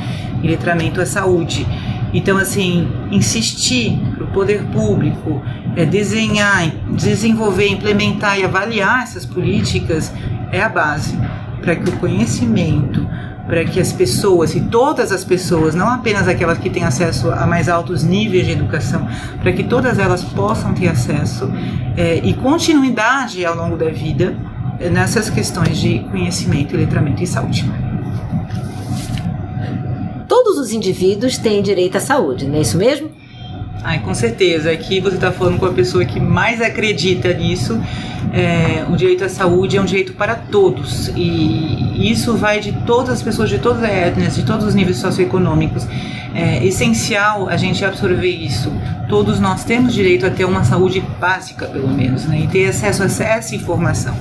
e 0.43 0.47
letramento 0.49 1.01
à 1.01 1.07
saúde. 1.07 1.67
Então, 2.13 2.37
assim, 2.37 2.89
insistir 3.11 3.99
para 4.17 4.25
o 4.25 4.27
poder 4.29 4.65
público 4.65 5.41
é, 5.77 5.85
desenhar, 5.85 6.71
desenvolver, 6.93 7.69
implementar 7.69 8.39
e 8.39 8.45
avaliar 8.45 9.03
essas 9.03 9.25
políticas 9.25 10.13
é 10.53 10.61
a 10.61 10.69
base 10.69 11.17
para 11.61 11.77
que 11.77 11.89
o 11.89 11.93
conhecimento, 11.99 13.07
para 13.47 13.65
que 13.65 13.81
as 13.81 13.93
pessoas, 13.93 14.55
e 14.55 14.61
todas 14.61 15.13
as 15.13 15.25
pessoas, 15.25 15.75
não 15.75 15.89
apenas 15.89 16.27
aquelas 16.29 16.59
que 16.59 16.71
têm 16.71 16.85
acesso 16.85 17.31
a 17.31 17.47
mais 17.47 17.69
altos 17.69 18.03
níveis 18.03 18.47
de 18.47 18.53
educação, 18.53 19.07
para 19.41 19.53
que 19.53 19.65
todas 19.65 19.99
elas 19.99 20.25
possam 20.25 20.73
ter 20.73 20.89
acesso 20.89 21.51
é, 21.97 22.21
e 22.23 22.33
continuidade 22.35 23.45
ao 23.45 23.57
longo 23.57 23.77
da 23.77 23.91
vida 23.91 24.37
nessas 24.91 25.29
questões 25.29 25.79
de 25.79 25.99
conhecimento, 26.11 26.75
letramento 26.75 27.23
e 27.23 27.27
saúde. 27.27 27.71
Todos 30.27 30.59
os 30.59 30.73
indivíduos 30.73 31.37
têm 31.37 31.63
direito 31.63 31.97
à 31.97 32.01
saúde, 32.01 32.47
não 32.47 32.57
é 32.57 32.63
isso 32.63 32.79
mesmo? 32.79 33.11
Ai, 33.83 33.99
com 34.01 34.13
certeza. 34.13 34.71
Aqui 34.71 35.01
você 35.01 35.17
está 35.17 35.33
falando 35.33 35.59
com 35.59 35.67
a 35.67 35.73
pessoa 35.73 36.05
que 36.05 36.21
mais 36.21 36.61
acredita 36.61 37.33
nisso. 37.33 37.81
É, 38.33 38.85
o 38.89 38.97
direito 38.97 39.25
à 39.25 39.29
saúde 39.29 39.77
é 39.77 39.81
um 39.81 39.85
direito 39.85 40.13
para 40.13 40.35
todos 40.35 41.09
e 41.17 42.11
isso 42.13 42.37
vai 42.37 42.61
de 42.61 42.71
todas 42.87 43.11
as 43.11 43.23
pessoas, 43.23 43.49
de 43.49 43.59
todas 43.59 43.83
as 43.83 43.91
etnias, 43.91 44.37
de 44.37 44.45
todos 44.45 44.67
os 44.67 44.75
níveis 44.75 44.99
socioeconômicos. 44.99 45.87
É 46.35 46.65
essencial 46.65 47.49
a 47.49 47.57
gente 47.57 47.85
absorver 47.85 48.29
isso. 48.29 48.71
Todos 49.09 49.41
nós 49.41 49.65
temos 49.65 49.93
direito 49.93 50.25
a 50.27 50.31
ter 50.31 50.45
uma 50.45 50.63
saúde 50.63 51.03
básica, 51.19 51.67
pelo 51.67 51.89
menos, 51.89 52.27
né? 52.27 52.43
e 52.45 52.47
ter 52.47 52.69
acesso 52.69 53.03
a 53.03 53.07
essa 53.07 53.57
informação. 53.57 54.15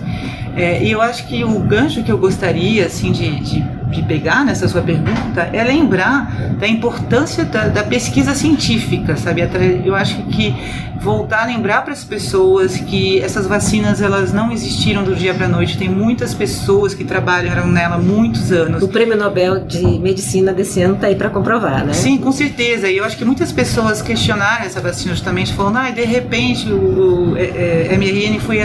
É, 0.56 0.84
e 0.84 0.92
eu 0.92 1.02
acho 1.02 1.28
que 1.28 1.44
o 1.44 1.60
gancho 1.60 2.02
que 2.02 2.12
eu 2.12 2.18
gostaria 2.18 2.86
assim 2.86 3.12
de, 3.12 3.40
de 3.42 3.79
de 3.90 4.04
pegar 4.04 4.46
nessa 4.46 4.68
sua 4.68 4.82
pergunta 4.82 5.50
é 5.52 5.64
lembrar 5.64 6.32
da 6.60 6.68
importância 6.68 7.44
da, 7.44 7.68
da, 7.68 7.84
pesquisa 7.84 8.36
científica, 8.36 9.18
sabe? 9.18 9.42
Eu 9.84 9.96
acho 9.96 10.22
que 10.24 10.54
voltar 11.02 11.44
a 11.44 11.46
lembrar 11.46 11.84
para 11.84 11.94
as 11.94 12.04
pessoas 12.04 12.78
que 12.78 13.20
essas 13.20 13.48
vacinas 13.48 14.02
elas 14.02 14.34
não 14.34 14.52
existiram 14.52 15.04
do 15.04 15.16
dia 15.16 15.34
para 15.34 15.46
a 15.46 15.50
noite. 15.50 15.78
Tem 15.78 15.90
muitas 15.90 16.34
pessoas 16.34 16.94
que 16.94 17.04
trabalharam 17.04 17.68
nela 17.68 17.98
muitos 17.98 18.52
anos. 18.52 18.84
O 18.84 18.88
Prêmio 18.88 19.18
Nobel 19.18 19.66
de 19.66 19.84
Medicina 20.00 20.54
desse 20.54 20.82
ano 20.82 20.96
está 20.96 21.08
aí 21.08 21.16
para 21.16 21.30
comprovar, 21.30 21.86
né? 21.86 21.94
Sim, 21.94 22.18
com 22.18 22.32
certeza. 22.32 22.90
E 22.90 22.98
eu 22.98 23.06
acho 23.06 23.18
que 23.18 23.26
muitas 23.26 23.52
pessoas 23.52 24.02
questionaram 24.02 24.66
essa 24.66 24.82
vacina 24.82 25.14
justamente 25.14 25.54
falando, 25.54 25.78
ah, 25.78 25.90
de 25.90 26.04
repente 26.04 26.72
o, 26.72 27.34
o 27.34 27.38
é, 27.38 27.88
é, 27.92 27.98
mRNA 27.98 28.40
foi 28.42 28.62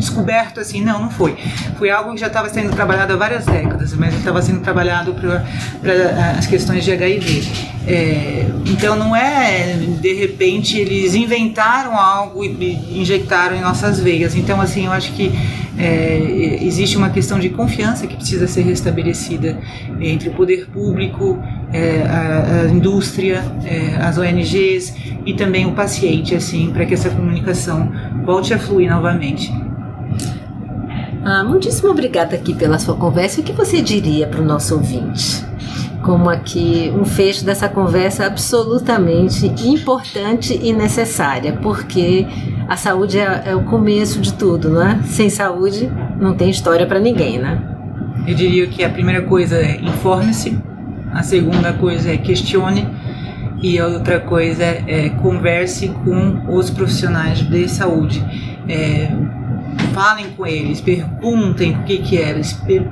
descoberto 0.00 0.58
assim. 0.58 0.82
Não, 0.82 1.00
não 1.00 1.10
foi. 1.10 1.36
Foi 1.78 1.90
algo 1.90 2.12
que 2.12 2.20
já 2.20 2.26
estava 2.26 2.48
sendo 2.48 2.74
trabalhado 2.74 3.12
há 3.12 3.16
várias 3.16 3.46
décadas, 3.46 3.94
mas 3.94 4.14
estava 4.14 4.42
sendo 4.42 4.60
trabalhado 4.60 5.14
para 5.14 6.36
as 6.36 6.46
questões 6.46 6.84
de 6.84 6.92
HIV. 6.92 7.70
É, 7.86 8.46
então 8.66 8.96
não 8.96 9.14
é 9.16 9.74
de 10.00 10.12
repente 10.12 10.78
eles 10.78 11.14
inventaram 11.14 11.98
algo 11.98 12.44
e 12.44 13.00
injetaram 13.00 13.56
em 13.56 13.60
nossas 13.60 14.00
veias. 14.00 14.34
Então 14.34 14.60
assim 14.60 14.86
eu 14.86 14.92
acho 14.92 15.12
que 15.12 15.32
é, 15.78 16.58
existe 16.60 16.96
uma 16.96 17.08
questão 17.08 17.38
de 17.38 17.48
confiança 17.48 18.06
que 18.06 18.14
precisa 18.14 18.46
ser 18.46 18.62
restabelecida 18.62 19.58
entre 19.98 20.28
o 20.28 20.32
poder 20.32 20.66
público, 20.66 21.42
é, 21.72 22.02
a, 22.02 22.66
a, 22.66 22.70
indústria, 22.70 23.42
é, 23.64 23.96
as 23.96 24.18
ONGs 24.18 24.94
e 25.24 25.32
também 25.34 25.66
o 25.66 25.72
paciente, 25.72 26.34
assim, 26.34 26.70
para 26.70 26.84
que 26.84 26.92
essa 26.92 27.08
comunicação 27.08 27.90
volte 28.24 28.52
a 28.52 28.58
fluir 28.58 28.90
novamente. 28.90 29.52
Ah, 31.22 31.44
muitíssimo 31.44 31.90
obrigada 31.90 32.34
aqui 32.34 32.54
pela 32.54 32.78
sua 32.78 32.96
conversa. 32.96 33.40
O 33.40 33.44
que 33.44 33.52
você 33.52 33.82
diria 33.82 34.26
para 34.26 34.40
o 34.40 34.44
nosso 34.44 34.74
ouvinte? 34.74 35.44
Como 36.02 36.30
aqui 36.30 36.90
um 36.96 37.04
fecho 37.04 37.44
dessa 37.44 37.68
conversa 37.68 38.24
absolutamente 38.24 39.46
importante 39.66 40.58
e 40.62 40.72
necessária, 40.72 41.58
porque 41.60 42.26
a 42.66 42.76
saúde 42.76 43.18
é, 43.18 43.42
é 43.46 43.54
o 43.54 43.64
começo 43.64 44.18
de 44.18 44.32
tudo, 44.32 44.70
não 44.70 44.82
é? 44.82 45.02
Sem 45.02 45.28
saúde 45.28 45.92
não 46.18 46.34
tem 46.34 46.48
história 46.48 46.86
para 46.86 46.98
ninguém, 46.98 47.38
né? 47.38 47.60
Eu 48.26 48.34
diria 48.34 48.66
que 48.66 48.82
a 48.82 48.88
primeira 48.88 49.22
coisa 49.22 49.56
é 49.56 49.78
informe-se, 49.82 50.58
a 51.12 51.22
segunda 51.22 51.74
coisa 51.74 52.12
é 52.12 52.16
questione 52.16 52.88
e 53.62 53.78
a 53.78 53.86
outra 53.86 54.20
coisa 54.20 54.64
é 54.64 55.10
converse 55.20 55.88
com 55.88 56.40
os 56.48 56.70
profissionais 56.70 57.40
de 57.40 57.68
saúde. 57.68 58.24
É, 58.66 59.10
falem 59.92 60.30
com 60.36 60.46
eles, 60.46 60.80
perguntem 60.80 61.76
o 61.76 61.82
que 61.84 61.98
que 61.98 62.18
é, 62.18 62.40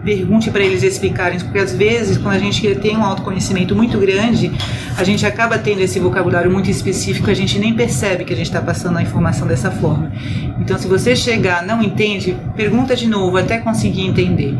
pergunte 0.04 0.50
para 0.50 0.62
eles 0.62 0.82
explicarem, 0.82 1.38
porque 1.40 1.58
às 1.58 1.74
vezes 1.74 2.18
quando 2.18 2.34
a 2.34 2.38
gente 2.38 2.74
tem 2.76 2.96
um 2.96 3.04
autoconhecimento 3.04 3.74
muito 3.74 3.98
grande, 3.98 4.52
a 4.96 5.04
gente 5.04 5.24
acaba 5.24 5.58
tendo 5.58 5.80
esse 5.80 5.98
vocabulário 5.98 6.50
muito 6.50 6.70
específico, 6.70 7.30
a 7.30 7.34
gente 7.34 7.58
nem 7.58 7.74
percebe 7.74 8.24
que 8.24 8.32
a 8.32 8.37
gente 8.37 8.46
está 8.46 8.61
passando 8.61 8.98
a 8.98 9.02
informação 9.02 9.46
dessa 9.46 9.70
forma. 9.70 10.12
Então, 10.61 10.78
se 10.78 10.87
você 10.87 11.14
chegar, 11.14 11.64
não 11.64 11.82
entende, 11.82 12.37
pergunta 12.56 12.94
de 12.94 13.06
novo 13.06 13.37
até 13.37 13.58
conseguir 13.58 14.02
entender. 14.02 14.56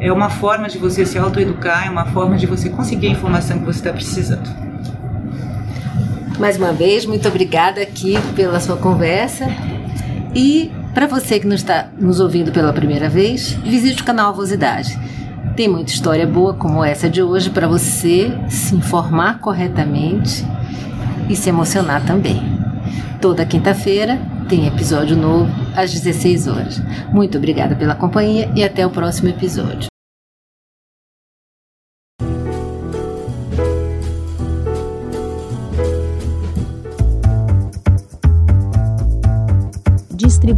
É 0.00 0.12
uma 0.12 0.30
forma 0.30 0.68
de 0.68 0.78
você 0.78 1.04
se 1.04 1.18
autoeducar, 1.18 1.86
é 1.86 1.90
uma 1.90 2.04
forma 2.06 2.36
de 2.36 2.46
você 2.46 2.68
conseguir 2.68 3.08
a 3.08 3.10
informação 3.10 3.58
que 3.58 3.64
você 3.64 3.78
está 3.80 3.92
precisando. 3.92 4.48
Mais 6.38 6.56
uma 6.56 6.72
vez, 6.72 7.04
muito 7.04 7.26
obrigada 7.26 7.80
aqui 7.80 8.14
pela 8.36 8.60
sua 8.60 8.76
conversa 8.76 9.48
e 10.32 10.70
para 10.98 11.06
você 11.06 11.38
que 11.38 11.46
não 11.46 11.54
está 11.54 11.86
nos 11.96 12.18
ouvindo 12.18 12.50
pela 12.50 12.72
primeira 12.72 13.08
vez, 13.08 13.52
visite 13.52 14.02
o 14.02 14.04
canal 14.04 14.30
Avosidade. 14.30 14.98
Tem 15.54 15.68
muita 15.68 15.92
história 15.92 16.26
boa 16.26 16.54
como 16.54 16.84
essa 16.84 17.08
de 17.08 17.22
hoje 17.22 17.50
para 17.50 17.68
você 17.68 18.36
se 18.48 18.74
informar 18.74 19.38
corretamente 19.38 20.44
e 21.28 21.36
se 21.36 21.50
emocionar 21.50 22.04
também. 22.04 22.42
Toda 23.20 23.46
quinta-feira 23.46 24.20
tem 24.48 24.66
episódio 24.66 25.16
novo 25.16 25.48
às 25.76 25.92
16 25.92 26.48
horas. 26.48 26.82
Muito 27.12 27.38
obrigada 27.38 27.76
pela 27.76 27.94
companhia 27.94 28.50
e 28.56 28.64
até 28.64 28.84
o 28.84 28.90
próximo 28.90 29.28
episódio. 29.28 29.97